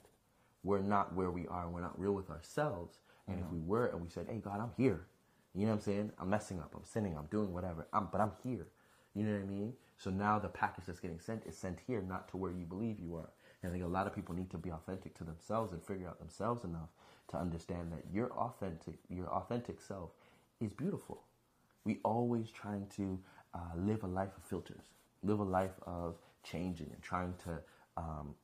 we're 0.64 0.80
not 0.80 1.14
where 1.14 1.30
we 1.30 1.46
are 1.48 1.68
we're 1.68 1.80
not 1.80 1.98
real 2.00 2.12
with 2.12 2.30
ourselves. 2.30 2.98
And 3.28 3.40
if 3.40 3.52
we 3.52 3.60
were 3.60 3.86
and 3.86 4.02
we 4.02 4.08
said, 4.08 4.26
Hey 4.28 4.38
God, 4.38 4.60
I'm 4.60 4.72
here. 4.76 5.06
You 5.54 5.62
know 5.62 5.72
what 5.72 5.78
I'm 5.78 5.82
saying? 5.82 6.12
I'm 6.20 6.30
messing 6.30 6.60
up, 6.60 6.74
I'm 6.76 6.84
sinning, 6.84 7.16
I'm 7.16 7.26
doing 7.26 7.52
whatever. 7.52 7.86
I'm 7.92 8.08
but 8.12 8.20
I'm 8.20 8.32
here. 8.44 8.66
You 9.14 9.24
know 9.24 9.32
what 9.34 9.42
I 9.42 9.46
mean? 9.46 9.72
So 9.98 10.10
now 10.10 10.38
the 10.38 10.48
package 10.48 10.86
that's 10.86 11.00
getting 11.00 11.20
sent 11.20 11.44
is 11.46 11.56
sent 11.56 11.78
here, 11.86 12.02
not 12.02 12.28
to 12.30 12.36
where 12.36 12.52
you 12.52 12.64
believe 12.64 12.98
you 13.00 13.16
are. 13.16 13.30
And 13.62 13.70
I 13.70 13.72
think 13.72 13.84
a 13.84 13.88
lot 13.88 14.06
of 14.06 14.14
people 14.14 14.34
need 14.34 14.50
to 14.50 14.58
be 14.58 14.70
authentic 14.70 15.16
to 15.18 15.24
themselves 15.24 15.72
and 15.72 15.82
figure 15.82 16.08
out 16.08 16.20
themselves 16.20 16.64
enough 16.64 16.90
to 17.28 17.36
understand 17.38 17.92
that 17.92 18.04
your 18.12 18.30
authentic 18.32 18.94
your 19.10 19.28
authentic 19.28 19.80
self 19.80 20.10
is 20.60 20.72
beautiful. 20.72 21.22
We 21.84 21.98
always 22.04 22.50
trying 22.50 22.88
to 22.96 23.18
uh, 23.54 23.58
live 23.76 24.04
a 24.04 24.06
life 24.08 24.36
of 24.36 24.44
filters, 24.44 24.92
live 25.22 25.40
a 25.40 25.44
life 25.44 25.74
of 25.86 26.16
changing 26.44 26.90
and 26.92 27.02
trying 27.02 27.34
to 27.44 27.60
um, 27.96 28.34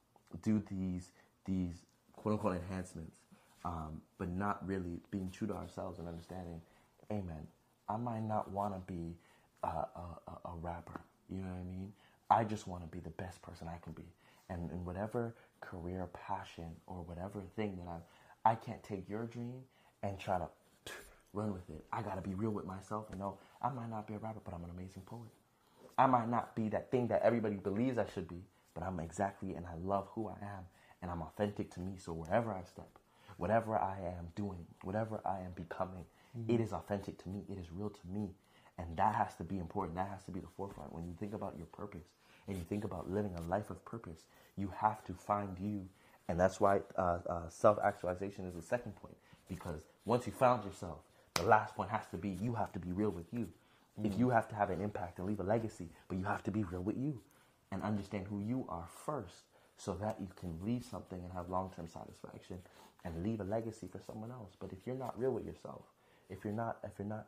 do 0.42 0.62
these 0.70 1.12
these 1.44 1.82
quote 2.14 2.34
unquote 2.34 2.56
enhancements, 2.56 3.16
um, 3.64 4.00
but 4.18 4.28
not 4.28 4.66
really 4.66 5.00
being 5.10 5.30
true 5.30 5.46
to 5.48 5.54
ourselves 5.54 5.98
and 5.98 6.08
understanding, 6.08 6.60
Amen. 7.10 7.46
I 7.88 7.96
might 7.96 8.22
not 8.22 8.50
want 8.50 8.74
to 8.74 8.80
be 8.92 9.16
a, 9.62 9.68
a, 9.68 10.18
a- 10.28 10.40
rapper. 10.62 11.00
You 11.30 11.38
know 11.38 11.48
what 11.48 11.60
I 11.60 11.64
mean? 11.64 11.92
I 12.30 12.44
just 12.44 12.66
want 12.66 12.82
to 12.82 12.88
be 12.88 13.00
the 13.00 13.10
best 13.10 13.42
person 13.42 13.68
I 13.68 13.78
can 13.78 13.92
be, 13.92 14.04
and 14.50 14.70
in 14.70 14.84
whatever 14.84 15.34
career, 15.60 16.08
passion, 16.12 16.66
or 16.86 16.96
whatever 17.02 17.42
thing 17.56 17.76
that 17.78 17.88
I, 17.88 17.98
I 18.44 18.54
can't 18.54 18.82
take 18.82 19.08
your 19.08 19.26
dream 19.26 19.62
and 20.02 20.18
try 20.18 20.38
to 20.38 20.48
run 21.32 21.52
with 21.52 21.68
it. 21.70 21.84
I 21.92 22.02
gotta 22.02 22.20
be 22.20 22.34
real 22.34 22.50
with 22.50 22.66
myself 22.66 23.06
and 23.10 23.20
know 23.20 23.38
I 23.62 23.70
might 23.70 23.90
not 23.90 24.06
be 24.06 24.14
a 24.14 24.18
rapper, 24.18 24.40
but 24.44 24.54
I'm 24.54 24.64
an 24.64 24.70
amazing 24.70 25.02
poet. 25.02 25.30
I 25.96 26.06
might 26.06 26.28
not 26.28 26.54
be 26.56 26.68
that 26.70 26.90
thing 26.90 27.08
that 27.08 27.22
everybody 27.22 27.56
believes 27.56 27.98
I 27.98 28.06
should 28.12 28.28
be, 28.28 28.42
but 28.74 28.82
I'm 28.82 28.98
exactly 29.00 29.54
and 29.54 29.64
I 29.66 29.76
love 29.82 30.08
who 30.14 30.28
I 30.28 30.44
am 30.44 30.64
and 31.02 31.10
I'm 31.10 31.22
authentic 31.22 31.70
to 31.74 31.80
me. 31.80 31.96
So 31.96 32.12
wherever 32.12 32.52
I 32.52 32.62
step, 32.64 32.88
whatever 33.36 33.76
I 33.76 33.96
am 34.18 34.28
doing, 34.34 34.66
whatever 34.82 35.20
I 35.24 35.40
am 35.40 35.52
becoming, 35.54 36.04
mm-hmm. 36.36 36.52
it 36.52 36.60
is 36.60 36.72
authentic 36.72 37.22
to 37.22 37.28
me. 37.28 37.44
It 37.48 37.58
is 37.58 37.66
real 37.72 37.90
to 37.90 38.00
me. 38.12 38.30
And 38.78 38.96
that 38.96 39.14
has 39.14 39.34
to 39.36 39.44
be 39.44 39.58
important. 39.58 39.96
That 39.96 40.08
has 40.08 40.24
to 40.24 40.32
be 40.32 40.40
the 40.40 40.48
forefront. 40.56 40.92
When 40.92 41.04
you 41.06 41.14
think 41.18 41.34
about 41.34 41.54
your 41.56 41.66
purpose 41.66 42.06
and 42.48 42.56
you 42.56 42.64
think 42.64 42.84
about 42.84 43.10
living 43.10 43.34
a 43.36 43.42
life 43.42 43.70
of 43.70 43.84
purpose, 43.84 44.24
you 44.56 44.72
have 44.76 45.04
to 45.04 45.14
find 45.14 45.56
you. 45.60 45.88
And 46.28 46.40
that's 46.40 46.60
why 46.60 46.80
uh, 46.96 47.18
uh, 47.28 47.48
self 47.48 47.78
actualization 47.84 48.46
is 48.46 48.54
the 48.54 48.62
second 48.62 48.96
point. 48.96 49.16
Because 49.48 49.82
once 50.04 50.26
you 50.26 50.32
found 50.32 50.64
yourself, 50.64 50.98
the 51.34 51.44
last 51.44 51.74
point 51.74 51.90
has 51.90 52.06
to 52.10 52.16
be 52.16 52.30
you 52.40 52.54
have 52.54 52.72
to 52.72 52.78
be 52.78 52.92
real 52.92 53.10
with 53.10 53.26
you. 53.32 53.48
If 54.02 54.18
you 54.18 54.30
have 54.30 54.48
to 54.48 54.56
have 54.56 54.70
an 54.70 54.80
impact 54.80 55.18
and 55.18 55.26
leave 55.28 55.38
a 55.38 55.44
legacy, 55.44 55.88
but 56.08 56.18
you 56.18 56.24
have 56.24 56.42
to 56.44 56.50
be 56.50 56.64
real 56.64 56.82
with 56.82 56.96
you 56.96 57.20
and 57.70 57.80
understand 57.82 58.26
who 58.28 58.40
you 58.40 58.66
are 58.68 58.88
first 59.04 59.44
so 59.76 59.94
that 59.94 60.16
you 60.20 60.28
can 60.34 60.58
leave 60.64 60.84
something 60.84 61.22
and 61.22 61.32
have 61.32 61.48
long 61.48 61.70
term 61.76 61.86
satisfaction 61.86 62.58
and 63.04 63.22
leave 63.22 63.40
a 63.40 63.44
legacy 63.44 63.86
for 63.86 64.00
someone 64.00 64.32
else. 64.32 64.56
But 64.58 64.72
if 64.72 64.78
you're 64.86 64.96
not 64.96 65.18
real 65.18 65.30
with 65.30 65.44
yourself, 65.44 65.82
if 66.30 66.44
you're 66.44 66.54
not 66.54 66.78
if 66.82 66.92
you're 66.98 67.06
not 67.06 67.26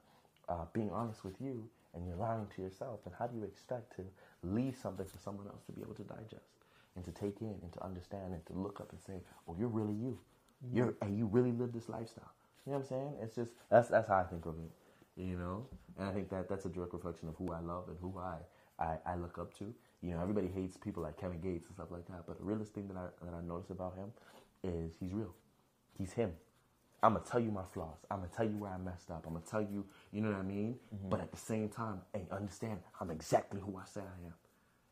uh, 0.49 0.65
being 0.73 0.91
honest 0.91 1.25
with 1.25 1.41
you 1.41 1.69
and 1.95 2.07
you're 2.07 2.17
lying 2.17 2.47
to 2.57 2.63
yourself, 2.63 3.01
then 3.05 3.13
how 3.19 3.27
do 3.27 3.37
you 3.39 3.45
expect 3.45 3.95
to 3.97 4.03
leave 4.43 4.77
something 4.81 5.07
for 5.07 5.19
someone 5.19 5.47
else 5.47 5.63
to 5.67 5.73
be 5.73 5.83
able 5.83 5.95
to 5.95 6.03
digest 6.05 6.56
and 6.97 7.05
to 7.05 7.13
take 7.13 7.41
in 7.41 7.55
and 7.63 7.73
to 7.75 7.85
understand 7.85 8.33
and 8.33 8.45
to 8.47 8.55
look 8.55 8.81
up 8.81 8.91
and 8.93 9.01
say, 9.01 9.21
"Oh, 9.49 9.57
you're 9.59 9.69
really 9.69 9.95
you. 9.95 10.19
Mm-hmm. 10.67 10.77
You're 10.77 10.95
and 11.03 11.17
you 11.17 11.27
really 11.27 11.53
live 11.53 11.73
this 11.73 11.89
lifestyle." 11.89 12.33
You 12.67 12.73
know 12.73 12.79
what 12.79 12.85
I'm 12.85 12.89
saying? 12.89 13.13
It's 13.23 13.37
just 13.37 13.53
that's 13.71 13.89
that's 13.89 14.09
how 14.09 14.17
I 14.17 14.25
think 14.25 14.47
of 14.47 14.55
it. 14.59 15.21
You 15.21 15.39
know, 15.39 15.67
and 15.99 16.09
I 16.09 16.13
think 16.13 16.31
that 16.31 16.49
that's 16.49 16.67
a 16.67 16.69
direct 16.69 16.93
reflection 16.93 17.29
of 17.29 17.37
who 17.37 17.53
I 17.53 17.61
love 17.61 17.85
and 17.89 17.97
who 18.01 18.19
I 18.19 18.37
I, 18.79 18.97
I 19.07 19.17
look 19.17 19.39
up 19.39 19.57
to. 19.59 19.73
You 20.03 20.13
know, 20.15 20.21
everybody 20.21 20.49
hates 20.49 20.77
people 20.77 21.03
like 21.03 21.19
Kevin 21.19 21.41
Gates 21.41 21.67
and 21.67 21.75
stuff 21.75 21.89
like 21.91 22.07
that, 22.09 22.27
but 22.27 22.39
the 22.39 22.45
realest 22.45 22.75
thing 22.75 22.89
that 22.89 22.97
I 22.97 23.07
that 23.25 23.35
I 23.35 23.41
notice 23.47 23.71
about 23.71 23.97
him 23.97 24.13
is 24.63 24.95
he's 25.01 25.13
real. 25.13 25.35
He's 25.99 26.13
him. 26.13 26.33
I'm 27.03 27.15
gonna 27.15 27.25
tell 27.25 27.41
you 27.41 27.51
my 27.51 27.65
flaws. 27.73 27.99
I'm 28.11 28.19
gonna 28.19 28.31
tell 28.35 28.47
you 28.47 28.59
where 28.59 28.73
I 28.73 28.79
messed 28.79 29.11
up. 29.11 29.25
I'm 29.27 29.35
gonna 29.35 29.45
tell 29.49 29.63
you, 29.63 29.85
you 30.13 30.21
know 30.21 30.31
what 30.31 30.39
I 30.39 30.43
mean. 30.43 30.77
Mm-hmm. 30.95 31.09
But 31.09 31.21
at 31.21 31.31
the 31.31 31.39
same 31.39 31.69
time, 31.69 32.01
and 32.15 32.27
understand, 32.31 32.81
I'm 33.01 33.11
exactly 33.11 33.61
who 33.61 33.77
I 33.77 33.85
say 33.87 34.01
I 34.01 34.27
am, 34.27 34.35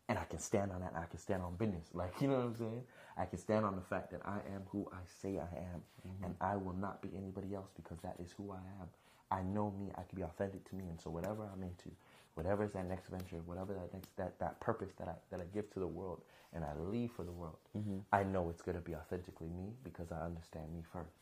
and 0.09 0.19
I 0.19 0.25
can 0.25 0.38
stand 0.38 0.73
on 0.73 0.81
that. 0.81 0.93
I 0.97 1.07
can 1.07 1.19
stand 1.19 1.43
on 1.43 1.57
business. 1.57 1.88
Like 1.95 2.21
you 2.21 2.29
know 2.29 2.37
what 2.37 2.45
I'm 2.45 2.57
saying. 2.57 2.83
I 3.17 3.25
can 3.27 3.38
stand 3.38 3.64
on 3.64 3.77
the 3.77 3.83
fact 3.83 4.11
that 4.11 4.21
I 4.25 4.38
am 4.55 4.62
who 4.69 4.88
I 4.93 4.99
say 5.23 5.38
I 5.38 5.57
am, 5.57 5.81
mm-hmm. 6.07 6.25
and 6.25 6.35
I 6.40 6.57
will 6.57 6.75
not 6.75 7.01
be 7.01 7.11
anybody 7.17 7.55
else 7.55 7.71
because 7.77 7.99
that 8.03 8.17
is 8.19 8.33
who 8.37 8.51
I 8.53 8.62
am. 8.81 8.88
I 9.31 9.43
know 9.43 9.73
me. 9.79 9.90
I 9.95 10.03
can 10.03 10.17
be 10.17 10.23
authentic 10.23 10.69
to 10.71 10.75
me, 10.75 10.85
and 10.88 11.01
so 11.01 11.11
whatever 11.11 11.49
I'm 11.53 11.62
into, 11.62 11.90
whatever 12.35 12.64
is 12.64 12.73
that 12.73 12.88
next 12.88 13.09
venture, 13.09 13.40
whatever 13.47 13.73
that 13.75 13.93
next 13.93 14.17
that 14.17 14.38
that 14.40 14.61
purpose 14.61 14.90
that 14.99 15.09
I 15.09 15.14
that 15.31 15.40
I 15.40 15.45
give 15.55 15.73
to 15.75 15.81
the 15.81 15.87
world 15.87 16.23
and 16.53 16.64
I 16.64 16.73
leave 16.79 17.12
for 17.12 17.25
the 17.25 17.33
world, 17.33 17.57
mm-hmm. 17.77 17.99
I 18.12 18.25
know 18.25 18.51
it's 18.51 18.62
gonna 18.62 18.81
be 18.81 18.95
authentically 18.95 19.49
me 19.49 19.73
because 19.83 20.12
I 20.12 20.25
understand 20.25 20.73
me 20.75 20.83
first. 20.93 21.14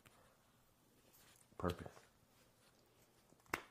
Purpose. 1.58 1.92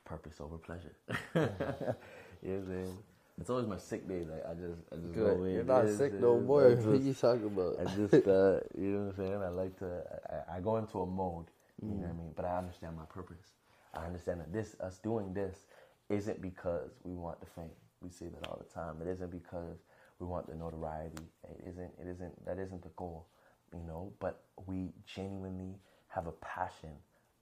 Purpose 0.04 0.40
over 0.40 0.56
pleasure. 0.56 0.94
you 1.34 1.40
know 1.40 1.48
what 1.50 2.52
I'm 2.52 2.66
saying? 2.66 2.98
It's 3.40 3.50
always 3.50 3.66
my 3.66 3.78
sick 3.78 4.06
day. 4.08 4.24
Like 4.28 4.44
I 4.46 4.54
just, 4.54 4.80
I 4.92 4.96
just 4.96 5.14
go 5.14 5.44
in. 5.44 5.54
You're 5.54 5.64
not 5.64 5.88
sick 5.88 6.12
yes, 6.12 6.20
no 6.22 6.38
more. 6.40 6.70
just- 6.74 6.86
What 6.86 7.00
you 7.00 7.14
talking 7.14 7.46
about? 7.46 7.76
I 7.80 7.84
just, 7.94 8.14
uh, 8.28 8.60
you 8.78 8.88
know 8.90 8.98
what 9.06 9.08
I'm 9.08 9.16
saying? 9.16 9.42
I 9.42 9.48
like 9.48 9.78
to, 9.78 10.02
I, 10.50 10.56
I 10.56 10.60
go 10.60 10.76
into 10.76 11.00
a 11.00 11.06
mode, 11.06 11.46
you 11.82 11.88
know 11.88 11.94
what 12.02 12.10
I 12.10 12.12
mean? 12.12 12.32
But 12.36 12.44
I 12.44 12.58
understand 12.58 12.96
my 12.96 13.04
purpose. 13.06 13.52
I 13.94 14.04
understand 14.06 14.40
that 14.40 14.52
this, 14.52 14.76
us 14.80 14.98
doing 14.98 15.32
this, 15.34 15.66
isn't 16.08 16.40
because 16.42 16.90
we 17.04 17.14
want 17.14 17.40
the 17.40 17.46
fame. 17.46 17.70
We 18.00 18.10
say 18.10 18.26
that 18.26 18.46
all 18.48 18.62
the 18.62 18.72
time. 18.72 18.96
It 19.00 19.08
isn't 19.08 19.30
because 19.30 19.78
we 20.18 20.26
want 20.26 20.46
the 20.48 20.54
notoriety. 20.54 21.24
It 21.44 21.64
isn't, 21.70 21.90
it 22.00 22.06
isn't, 22.08 22.44
that 22.46 22.58
isn't 22.58 22.82
the 22.82 22.90
goal, 22.96 23.26
you 23.72 23.82
know? 23.86 24.12
But 24.20 24.42
we 24.66 24.90
genuinely 25.06 25.74
have 26.08 26.26
a 26.26 26.32
passion 26.32 26.90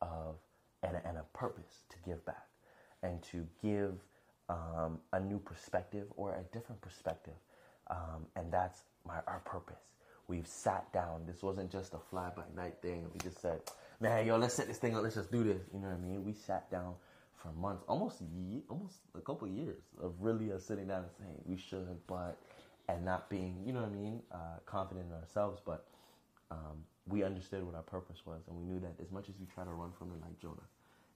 of, 0.01 0.37
and 0.83 0.97
a, 0.97 1.07
and 1.07 1.19
a 1.19 1.25
purpose 1.33 1.81
to 1.91 1.97
give 2.07 2.25
back 2.25 2.47
and 3.03 3.21
to 3.25 3.47
give 3.63 3.95
um, 4.51 4.99
a 5.13 5.21
new 5.21 5.39
perspective 5.39 6.07
or 6.17 6.35
a 6.35 6.43
different 6.53 6.81
perspective. 6.83 7.39
Um, 7.89 8.27
and 8.37 8.53
that's 8.53 8.81
my, 9.07 9.21
our 9.27 9.43
purpose. 9.45 9.83
We've 10.29 10.47
sat 10.47 10.93
down. 10.93 11.23
This 11.27 11.43
wasn't 11.43 11.71
just 11.73 11.95
a 11.95 11.99
fly 12.11 12.31
by 12.37 12.45
night 12.55 12.77
thing. 12.83 13.07
We 13.13 13.19
just 13.21 13.41
said, 13.41 13.61
man, 14.01 14.27
yo, 14.27 14.37
let's 14.37 14.55
set 14.55 14.69
this 14.69 14.79
thing 14.79 14.97
up. 14.97 15.03
Let's 15.03 15.17
just 15.17 15.33
do 15.33 15.43
this. 15.45 15.63
You 15.73 15.81
know 15.81 15.89
what 15.89 15.97
I 15.97 16.09
mean? 16.09 16.25
We 16.25 16.35
sat 16.35 16.71
down 16.71 16.95
for 17.37 17.53
months, 17.53 17.85
almost 17.89 18.21
a 18.21 18.25
almost 18.69 18.97
a 19.17 19.21
couple 19.21 19.49
of 19.49 19.55
years 19.55 19.83
of 20.03 20.13
really 20.21 20.51
sitting 20.59 20.89
down 20.89 21.05
and 21.05 21.13
saying 21.19 21.39
we 21.47 21.57
should, 21.57 21.97
but, 22.07 22.37
and 22.89 23.05
not 23.05 23.31
being, 23.31 23.63
you 23.65 23.73
know 23.73 23.81
what 23.81 23.91
I 23.91 23.95
mean, 23.95 24.23
uh, 24.31 24.59
confident 24.67 25.07
in 25.07 25.15
ourselves. 25.15 25.61
But 25.65 25.87
um, 26.51 26.85
we 27.09 27.25
understood 27.25 27.65
what 27.65 27.75
our 27.75 27.83
purpose 27.83 28.19
was, 28.27 28.43
and 28.49 28.57
we 28.57 28.65
knew 28.65 28.81
that 28.81 28.95
as 29.03 29.11
much 29.11 29.29
as 29.29 29.35
you 29.41 29.47
try 29.55 29.65
to 29.65 29.71
run 29.71 29.91
from 29.99 30.09
it 30.13 30.21
like 30.21 30.39
Jonah, 30.39 30.69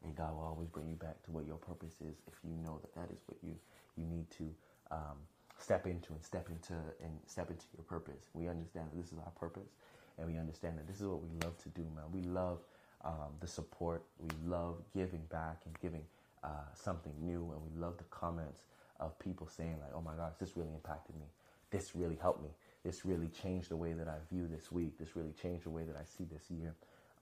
and 0.04 0.16
God 0.16 0.34
will 0.34 0.44
always 0.44 0.68
bring 0.68 0.88
you 0.88 0.96
back 0.96 1.22
to 1.24 1.32
what 1.32 1.46
your 1.46 1.56
purpose 1.56 1.94
is 2.00 2.16
if 2.28 2.34
you 2.44 2.56
know 2.64 2.80
that 2.82 2.94
that 2.94 3.10
is 3.12 3.20
what 3.26 3.38
you 3.42 3.56
you 3.96 4.06
need 4.06 4.30
to 4.32 4.50
um, 4.92 5.18
step 5.58 5.86
into 5.86 6.12
and 6.14 6.24
step 6.24 6.48
into 6.50 6.74
and 7.02 7.18
step 7.26 7.50
into 7.50 7.66
your 7.76 7.84
purpose. 7.84 8.30
We 8.34 8.48
understand 8.48 8.88
that 8.92 8.98
this 8.98 9.12
is 9.12 9.18
our 9.18 9.32
purpose, 9.38 9.70
and 10.18 10.28
we 10.28 10.38
understand 10.38 10.78
that 10.78 10.86
this 10.88 11.00
is 11.00 11.06
what 11.06 11.22
we 11.22 11.30
love 11.44 11.58
to 11.64 11.70
do, 11.70 11.82
man. 11.96 12.06
We 12.12 12.22
love 12.22 12.60
um, 13.04 13.34
the 13.40 13.48
support. 13.48 14.04
We 14.20 14.30
love 14.46 14.78
giving 14.94 15.22
back 15.30 15.62
and 15.66 15.78
giving 15.80 16.04
uh, 16.44 16.68
something 16.74 17.14
new, 17.20 17.52
and 17.52 17.62
we 17.62 17.80
love 17.80 17.98
the 17.98 18.04
comments 18.04 18.62
of 19.00 19.18
people 19.18 19.48
saying 19.48 19.78
like, 19.80 19.92
"Oh 19.94 20.02
my 20.02 20.14
gosh, 20.16 20.34
this 20.40 20.56
really 20.56 20.74
impacted 20.74 21.16
me. 21.16 21.26
This 21.70 21.96
really 21.96 22.16
helped 22.16 22.42
me. 22.42 22.50
This 22.84 23.04
really 23.06 23.28
changed 23.28 23.70
the 23.70 23.76
way 23.76 23.94
that 23.94 24.08
I 24.08 24.16
view 24.32 24.48
this 24.48 24.72
week. 24.72 24.98
This 24.98 25.16
really 25.16 25.32
changed 25.32 25.66
the 25.66 25.70
way 25.70 25.84
that 25.84 25.96
I 25.96 26.04
see 26.04 26.24
this 26.24 26.50
year." 26.50 26.74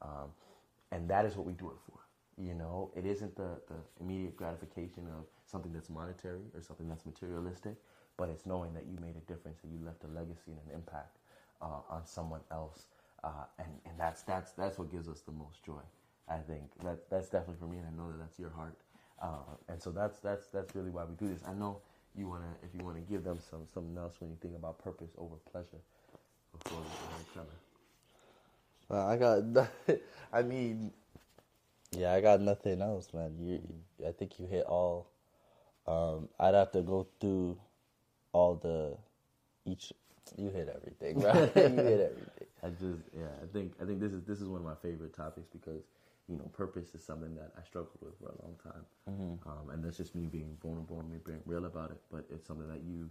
Um, 0.03 0.31
and 0.93 1.09
that 1.11 1.27
is 1.27 1.37
what 1.37 1.47
we 1.47 1.55
do 1.55 1.71
it 1.71 1.79
for. 1.87 1.99
You 2.39 2.55
know, 2.55 2.91
it 2.97 3.05
isn't 3.05 3.37
the, 3.37 3.61
the 3.69 3.77
immediate 4.01 4.37
gratification 4.37 5.07
of 5.19 5.27
something 5.47 5.73
that's 5.73 5.91
monetary 5.91 6.43
or 6.55 6.63
something 6.63 6.89
that's 6.89 7.05
materialistic, 7.05 7.77
but 8.17 8.29
it's 8.29 8.47
knowing 8.47 8.73
that 8.75 8.85
you 8.91 8.97
made 9.01 9.17
a 9.17 9.33
difference 9.33 9.61
and 9.65 9.73
you 9.73 9.85
left 9.85 10.03
a 10.05 10.09
legacy 10.09 10.53
and 10.53 10.59
an 10.69 10.75
impact 10.75 11.19
uh, 11.61 11.81
on 11.91 12.07
someone 12.07 12.41
else, 12.51 12.87
uh, 13.23 13.45
and 13.59 13.69
and 13.85 13.95
that's 13.99 14.23
that's 14.23 14.53
that's 14.53 14.79
what 14.79 14.91
gives 14.91 15.09
us 15.09 15.21
the 15.21 15.33
most 15.33 15.63
joy. 15.65 15.83
I 16.29 16.39
think 16.39 16.65
that 16.83 17.09
that's 17.11 17.29
definitely 17.29 17.57
for 17.61 17.67
me, 17.67 17.79
and 17.79 17.87
I 17.87 17.91
know 17.97 18.11
that 18.11 18.19
that's 18.19 18.39
your 18.39 18.51
heart, 18.51 18.77
uh, 19.23 19.57
and 19.69 19.81
so 19.81 19.91
that's 19.91 20.19
that's 20.21 20.47
that's 20.49 20.75
really 20.75 20.91
why 20.91 21.05
we 21.05 21.15
do 21.15 21.29
this. 21.33 21.43
I 21.47 21.53
know 21.53 21.79
you 22.17 22.29
wanna 22.29 22.49
if 22.65 22.71
you 22.79 22.85
wanna 22.85 23.01
give 23.01 23.25
them 23.25 23.39
some 23.39 23.67
something 23.73 23.97
else 23.97 24.17
when 24.21 24.31
you 24.31 24.37
think 24.41 24.57
about 24.57 24.83
purpose 24.83 25.11
over 25.19 25.37
pleasure 25.53 25.83
before 26.53 26.81
we 26.81 26.87
I 28.91 29.17
got. 29.17 29.69
I 30.33 30.43
mean, 30.43 30.93
yeah, 31.97 32.13
I 32.13 32.21
got 32.21 32.41
nothing 32.41 32.81
else, 32.81 33.09
man. 33.13 33.37
You, 33.39 33.61
I 34.07 34.13
think 34.13 34.39
you 34.39 34.47
hit 34.47 34.65
all. 34.67 35.11
Um, 35.87 36.29
I'd 36.39 36.55
have 36.55 36.73
to 36.73 36.83
go 36.83 37.07
through 37.21 37.59
all 38.33 38.55
the 38.55 38.97
each. 39.71 39.93
You 40.37 40.49
hit 40.49 40.73
everything, 40.75 41.21
right? 41.21 41.35
you 41.57 41.63
hit 41.63 42.01
everything. 42.11 42.47
I 42.63 42.71
just 42.71 43.03
yeah, 43.17 43.27
I 43.43 43.47
think 43.53 43.75
I 43.83 43.85
think 43.85 44.01
this 44.01 44.13
is 44.13 44.23
this 44.23 44.41
is 44.41 44.49
one 44.49 44.61
of 44.61 44.67
my 44.67 44.77
favorite 44.83 45.15
topics 45.15 45.49
because 45.53 45.83
you 46.29 46.37
know 46.37 46.45
purpose 46.53 46.95
is 46.95 47.05
something 47.05 47.35
that 47.35 47.53
I 47.59 47.65
struggled 47.65 47.99
with 48.01 48.19
for 48.19 48.27
a 48.29 48.43
long 48.43 48.55
time, 48.63 48.87
um, 49.47 49.71
and 49.71 49.85
that's 49.85 49.97
just 49.97 50.15
me 50.15 50.27
being 50.27 50.57
vulnerable 50.63 51.01
and 51.01 51.11
me 51.11 51.19
being 51.25 51.43
real 51.45 51.67
about 51.67 51.91
it. 51.91 52.01
But 52.11 52.25
it's 52.31 52.47
something 52.47 52.69
that 52.69 52.83
you 52.85 53.11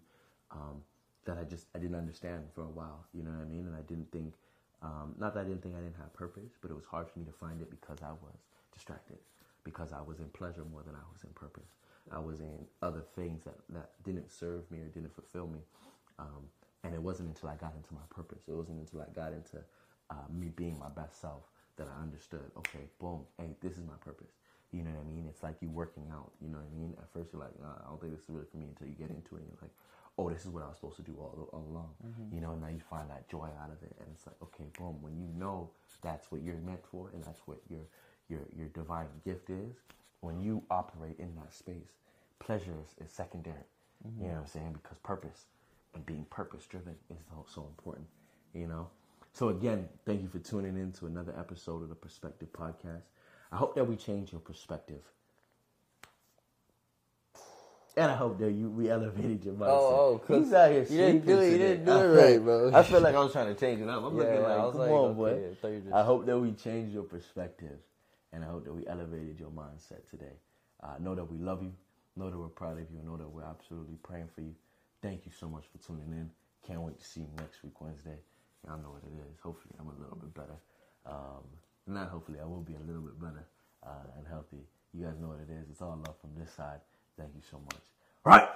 um, 0.52 0.82
that 1.26 1.38
I 1.38 1.44
just 1.44 1.68
I 1.76 1.80
didn't 1.80 1.98
understand 1.98 2.46
for 2.56 2.62
a 2.62 2.70
while. 2.72 3.06
You 3.14 3.24
know 3.24 3.32
what 3.32 3.42
I 3.42 3.46
mean? 3.46 3.68
And 3.68 3.76
I 3.76 3.82
didn't 3.82 4.12
think 4.12 4.34
um, 4.82 5.14
not 5.20 5.36
that 5.36 5.42
I 5.42 5.44
didn't 5.44 5.62
think 5.62 5.76
I 5.76 5.80
didn't 5.80 5.98
have 5.98 6.14
purpose, 6.14 6.54
but 6.62 6.72
it 6.72 6.74
was 6.74 6.86
hard 6.86 7.10
for 7.10 7.20
me 7.20 7.26
to 7.26 7.32
find 7.32 7.62
it 7.62 7.70
because 7.70 8.00
I 8.02 8.12
was 8.12 8.40
distracted, 8.74 9.18
because 9.64 9.92
I 9.94 10.02
was 10.02 10.20
in 10.20 10.30
pleasure 10.30 10.66
more 10.72 10.84
than 10.84 10.96
I 10.96 11.06
was 11.12 11.24
in 11.24 11.30
purpose. 11.34 11.70
I 12.12 12.20
was 12.20 12.40
in 12.40 12.66
other 12.82 13.04
things 13.16 13.44
that, 13.46 13.56
that 13.70 13.92
didn't 14.04 14.32
serve 14.32 14.70
me 14.72 14.80
or 14.80 14.88
didn't 14.88 15.14
fulfill 15.14 15.48
me. 15.48 15.60
Um, 16.20 16.50
and 16.84 16.94
it 16.94 17.02
wasn't 17.02 17.30
until 17.30 17.50
I 17.50 17.56
got 17.56 17.74
into 17.76 17.94
my 17.94 18.06
purpose, 18.10 18.42
it 18.48 18.54
wasn't 18.56 18.80
until 18.80 19.02
I 19.02 19.10
got 19.14 19.34
into 19.34 19.58
uh, 20.10 20.28
me 20.34 20.50
being 20.56 20.78
my 20.80 20.90
best 20.90 21.22
self 21.22 21.44
that 21.78 21.88
I 21.88 22.02
understood, 22.02 22.52
okay, 22.58 22.90
boom, 23.00 23.22
hey, 23.38 23.56
this 23.62 23.74
is 23.74 23.86
my 23.86 23.98
purpose. 24.04 24.32
You 24.72 24.84
know 24.84 24.92
what 24.92 25.06
I 25.06 25.10
mean? 25.10 25.26
It's 25.28 25.44
like 25.44 25.56
you 25.62 25.70
working 25.70 26.08
out, 26.12 26.32
you 26.42 26.50
know 26.50 26.58
what 26.58 26.72
I 26.74 26.80
mean? 26.80 26.96
At 26.98 27.12
first 27.12 27.34
you're 27.34 27.42
like, 27.42 27.60
nah, 27.62 27.76
I 27.86 27.90
don't 27.90 28.00
think 28.02 28.14
this 28.14 28.24
is 28.24 28.30
really 28.30 28.48
for 28.52 28.58
me 28.58 28.68
until 28.72 28.88
you 28.88 28.96
get 28.96 29.10
into 29.10 29.36
it 29.36 29.44
and 29.44 29.50
you're 29.52 29.62
like, 29.62 29.76
oh, 30.18 30.30
this 30.30 30.44
is 30.46 30.52
what 30.52 30.64
I 30.64 30.68
was 30.68 30.78
supposed 30.78 30.98
to 30.98 31.04
do 31.04 31.16
all, 31.20 31.50
all 31.52 31.66
along. 31.72 31.92
You 32.34 32.42
know, 32.42 32.52
and 32.54 32.62
now 32.62 32.70
you 32.70 32.80
find 32.80 33.10
that 33.10 33.28
joy 33.30 33.48
out 33.62 33.72
of 33.72 33.82
it. 33.84 33.94
And 34.00 34.08
it's 34.14 34.26
like, 34.28 34.36
okay, 34.44 34.66
boom, 34.78 35.02
when 35.02 35.16
you 35.18 35.28
know 35.38 35.70
that's 36.02 36.32
what 36.32 36.42
you're 36.42 36.60
meant 36.64 36.84
for 36.92 37.10
and 37.14 37.24
that's 37.24 37.42
what 37.46 37.60
your, 37.70 37.84
your, 38.32 38.42
your 38.58 38.68
divine 38.70 39.08
gift 39.26 39.50
is, 39.50 39.76
when 40.22 40.42
you 40.42 40.64
operate 40.72 41.18
in 41.20 41.36
that 41.36 41.54
space, 41.54 41.92
pleasure 42.40 42.74
is, 42.84 43.06
is 43.06 43.12
secondary. 43.14 43.58
You 44.04 44.12
know 44.12 44.24
mm-hmm. 44.24 44.34
what 44.36 44.42
I'm 44.42 44.48
saying? 44.48 44.74
Because 44.82 44.98
purpose 45.00 45.46
and 45.94 46.06
being 46.06 46.26
purpose 46.30 46.66
driven 46.66 46.96
is 47.10 47.18
so, 47.30 47.46
so 47.54 47.62
important, 47.68 48.08
you 48.54 48.68
know? 48.68 48.88
So, 49.34 49.50
again, 49.50 49.88
thank 50.06 50.22
you 50.22 50.28
for 50.28 50.40
tuning 50.40 50.78
in 50.78 50.92
to 50.94 51.06
another 51.06 51.34
episode 51.38 51.84
of 51.84 51.90
the 51.90 51.96
Perspective 51.96 52.50
Podcast. 52.52 53.04
I 53.52 53.58
hope 53.58 53.76
that 53.76 53.86
we 53.88 53.96
change 53.96 54.32
your 54.32 54.42
perspective. 54.42 55.02
And 57.98 58.10
I 58.10 58.16
hope 58.16 58.40
that 58.40 58.52
you 58.52 58.70
we 58.70 58.90
elevated 58.90 59.44
your 59.44 59.54
mindset. 59.54 59.68
Oh, 59.68 60.22
oh, 60.30 60.40
He's 60.40 60.54
out 60.54 60.72
here 60.72 60.84
you 60.84 60.98
didn't 60.98 61.26
do 61.26 61.40
it- 61.40 61.52
you 61.52 61.58
didn't 61.58 61.86
do 61.86 61.92
I 61.92 61.96
it 61.96 62.00
feel- 62.00 62.16
right, 62.16 62.44
bro. 62.44 62.72
I 62.74 62.84
feel 62.84 63.02
like 63.02 63.16
I 63.16 63.20
was 63.20 63.32
trying 63.34 63.54
to 63.54 63.60
change 63.60 63.82
it 63.82 63.90
up. 63.90 64.04
I'm 64.04 64.16
Yeah, 64.16 64.24
looking 64.24 64.44
like, 64.44 64.52
I 64.52 64.64
was 64.66 64.72
come 64.72 64.82
like, 64.82 64.92
on, 64.92 65.06
okay, 65.06 65.14
boy. 65.16 65.50
I 65.52 65.56
thought 65.56 65.68
you 65.68 65.80
just- 65.82 65.94
I 65.94 66.04
hope 66.04 66.26
that 66.26 66.40
we 66.40 66.52
change 66.54 66.94
your 66.94 67.04
perspective, 67.04 67.80
and 68.34 68.44
I 68.44 68.48
hope 68.48 68.66
that 68.66 68.74
we 68.74 68.88
elevated 68.88 69.40
your 69.40 69.50
mindset 69.50 70.10
today. 70.10 70.36
Uh, 70.84 70.96
know 71.00 71.16
that 71.16 71.30
we 71.30 71.38
love 71.38 71.62
you. 71.64 71.74
Know 72.16 72.30
that 72.30 72.38
we're 72.38 72.48
proud 72.48 72.74
of 72.74 72.90
you. 72.92 72.98
And 72.98 73.06
know 73.06 73.18
that 73.18 73.30
we're 73.30 73.44
absolutely 73.44 73.96
praying 74.04 74.30
for 74.34 74.42
you. 74.42 74.54
Thank 75.02 75.26
you 75.26 75.32
so 75.38 75.48
much 75.48 75.66
for 75.72 75.78
tuning 75.86 76.12
in. 76.12 76.30
Can't 76.66 76.82
wait 76.82 77.00
to 77.00 77.06
see 77.06 77.22
you 77.22 77.30
next 77.38 77.64
week, 77.64 77.80
Wednesday. 77.82 78.18
Y'all 78.66 78.78
know 78.78 78.92
what 78.92 79.04
it 79.04 79.16
is. 79.32 79.40
Hopefully, 79.42 79.74
I'm 79.80 79.88
a 79.88 80.02
little 80.02 80.18
bit 80.18 80.34
better. 80.34 80.58
Um, 81.06 81.44
not 81.88 82.10
hopefully, 82.10 82.40
I 82.42 82.46
will 82.46 82.62
be 82.62 82.76
a 82.76 82.86
little 82.86 83.02
bit 83.02 83.20
better 83.20 83.46
uh, 83.86 84.18
and 84.18 84.28
healthy. 84.28 84.64
You 84.94 85.06
guys 85.06 85.16
know 85.20 85.30
what 85.30 85.40
it 85.40 85.52
is. 85.52 85.70
It's 85.70 85.82
all 85.82 85.98
love 86.06 86.16
from 86.22 86.32
this 86.38 86.54
side. 86.54 86.80
Thank 87.18 87.32
you 87.36 87.42
so 87.50 87.60
much. 87.60 87.82
Right. 88.24 88.48